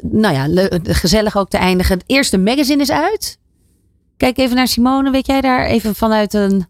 [0.00, 1.94] nou ja, gezellig ook te eindigen.
[1.94, 3.38] Het eerste magazine is uit.
[4.16, 5.10] Kijk even naar Simone.
[5.10, 6.66] Weet jij daar even vanuit een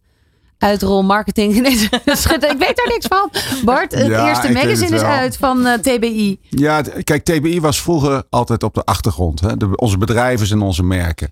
[0.66, 1.56] uitrol marketing?
[1.56, 3.30] ik weet daar niks van.
[3.64, 6.38] Bart, het eerste magazine is uit van uh, eh, TBI.
[6.48, 9.40] Ja, kijk, TBI was vroeger altijd op de achtergrond.
[9.40, 9.56] Hè?
[9.56, 11.30] De, onze bedrijven en onze merken.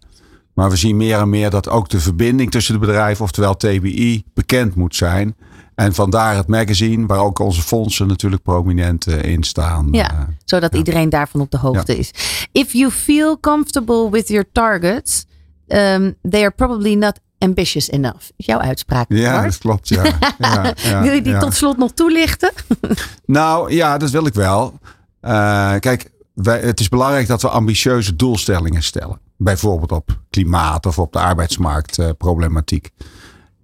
[0.55, 4.25] Maar we zien meer en meer dat ook de verbinding tussen de bedrijven, oftewel TBI,
[4.35, 5.37] bekend moet zijn.
[5.75, 9.89] En vandaar het magazine, waar ook onze fondsen natuurlijk prominent uh, in staan.
[9.91, 10.79] Ja, uh, zodat ja.
[10.79, 11.99] iedereen daarvan op de hoogte ja.
[11.99, 12.11] is.
[12.53, 15.27] If you feel comfortable with your targets,
[15.67, 18.31] um, they are probably not ambitious enough.
[18.37, 19.07] Jouw uitspraak.
[19.09, 19.89] Ja, dat klopt.
[19.89, 20.05] Ja.
[20.39, 22.53] ja, ja wil je die tot slot nog toelichten?
[23.27, 24.79] nou ja, dat wil ik wel.
[25.23, 29.21] Uh, kijk, wij, het is belangrijk dat we ambitieuze doelstellingen stellen.
[29.37, 32.91] Bijvoorbeeld op klimaat of op de arbeidsmarktproblematiek.
[32.99, 33.07] Uh,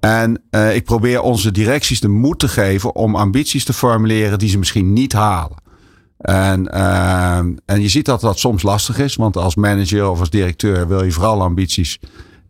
[0.00, 4.48] en uh, ik probeer onze directies de moed te geven om ambities te formuleren die
[4.48, 5.56] ze misschien niet halen.
[6.18, 10.30] En, uh, en je ziet dat dat soms lastig is, want als manager of als
[10.30, 11.98] directeur wil je vooral ambities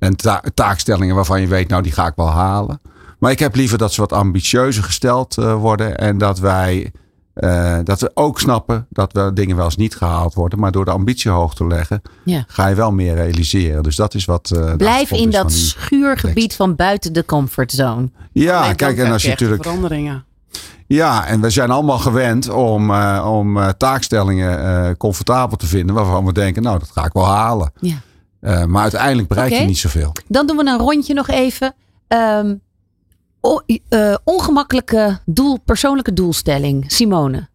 [0.01, 2.81] en ta taakstellingen waarvan je weet, nou die ga ik wel halen.
[3.19, 6.93] Maar ik heb liever dat ze wat ambitieuzer gesteld uh, worden en dat wij
[7.35, 10.59] uh, dat we ook snappen dat we dingen wel eens niet gehaald worden.
[10.59, 12.45] Maar door de ambitie hoog te leggen, ja.
[12.47, 13.83] ga je wel meer realiseren.
[13.83, 14.53] Dus dat is wat.
[14.55, 18.11] Uh, Blijf in dat schuurgebied van buiten de comfortzone.
[18.33, 19.63] Ja, kijk, en als je natuurlijk.
[19.63, 20.25] Veranderingen.
[20.87, 25.95] Ja, en we zijn allemaal gewend om, uh, om taakstellingen comfortabel te vinden.
[25.95, 27.73] Waarvan we denken, nou, dat ga ik wel halen.
[27.81, 27.97] Ja.
[28.41, 29.61] Maar uiteindelijk bereik okay.
[29.61, 30.13] je niet zoveel.
[30.29, 31.75] Dan doen we een rondje nog even.
[32.09, 32.61] Um,
[33.41, 33.61] o,
[34.25, 36.85] ongemakkelijke doel, persoonlijke doelstelling.
[36.93, 37.49] Simone.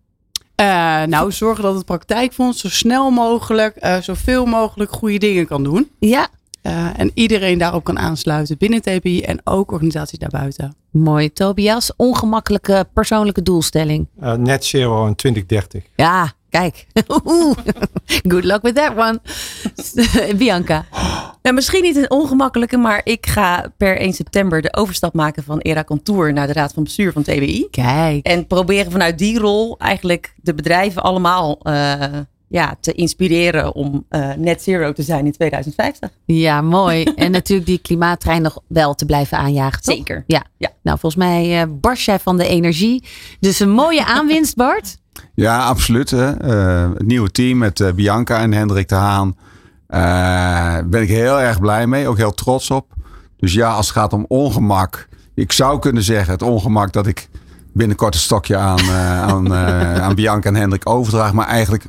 [1.08, 5.90] nou, zorgen dat het praktijkfonds zo snel mogelijk, zoveel mogelijk goede dingen kan doen.
[6.00, 6.28] Ja.
[6.66, 10.76] Uh, en iedereen daarop kan aansluiten binnen TPI en ook organisaties daarbuiten.
[10.92, 11.34] Mooi.
[11.34, 14.08] Tobias, ongemakkelijke persoonlijke doelstelling?
[14.22, 15.84] Uh, net zero in 2030.
[15.96, 16.86] Ja, kijk.
[18.32, 19.20] Good luck with that one.
[20.38, 20.86] Bianca.
[21.42, 25.60] Nou, misschien niet een ongemakkelijke, maar ik ga per 1 september de overstap maken van
[25.60, 27.68] Era Contour naar de Raad van Bestuur van TBI.
[27.72, 28.26] Kijk.
[28.26, 32.04] En proberen vanuit die rol eigenlijk de bedrijven allemaal uh,
[32.48, 36.10] ja, te inspireren om uh, net zero te zijn in 2050.
[36.26, 37.04] Ja, mooi.
[37.16, 39.82] en natuurlijk die klimaattrein nog wel te blijven aanjagen.
[39.82, 39.96] Toch?
[39.96, 40.24] Zeker.
[40.28, 40.44] Ja.
[40.58, 40.70] ja.
[40.84, 43.04] Nou, volgens mij uh, barst jij van de energie.
[43.40, 44.98] Dus een mooie aanwinst, Bart.
[45.34, 46.12] Ja, absoluut.
[46.12, 46.30] Uh,
[46.94, 49.36] het nieuwe team met Bianca en Hendrik de Haan.
[50.90, 52.08] ben ik heel erg blij mee.
[52.08, 52.94] Ook heel trots op.
[53.38, 55.08] Dus ja, als het gaat om ongemak.
[55.34, 57.30] Ik zou kunnen zeggen het ongemak dat ik
[57.74, 59.54] binnenkort een stokje aan, aan,
[60.04, 61.34] aan Bianca en Hendrik overdraag.
[61.34, 61.86] Maar eigenlijk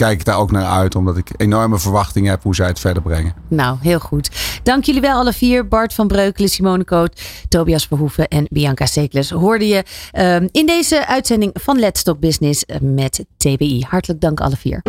[0.00, 3.02] kijk ik daar ook naar uit, omdat ik enorme verwachtingen heb hoe zij het verder
[3.02, 3.34] brengen.
[3.48, 4.30] Nou, heel goed.
[4.62, 5.68] Dank jullie wel alle vier.
[5.68, 9.30] Bart van Breukelen, Simone Koot, Tobias Verhoeven en Bianca Stekles.
[9.30, 9.84] Hoorde je
[10.18, 13.84] um, in deze uitzending van Let's Talk Business met TBI.
[13.88, 14.82] Hartelijk dank alle vier.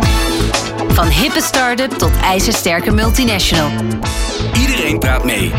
[0.88, 3.72] Van hippe start-up tot ijzersterke multinational.
[4.59, 5.51] Iedereen praat mee.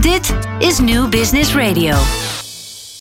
[0.00, 1.96] Dit is New Business Radio.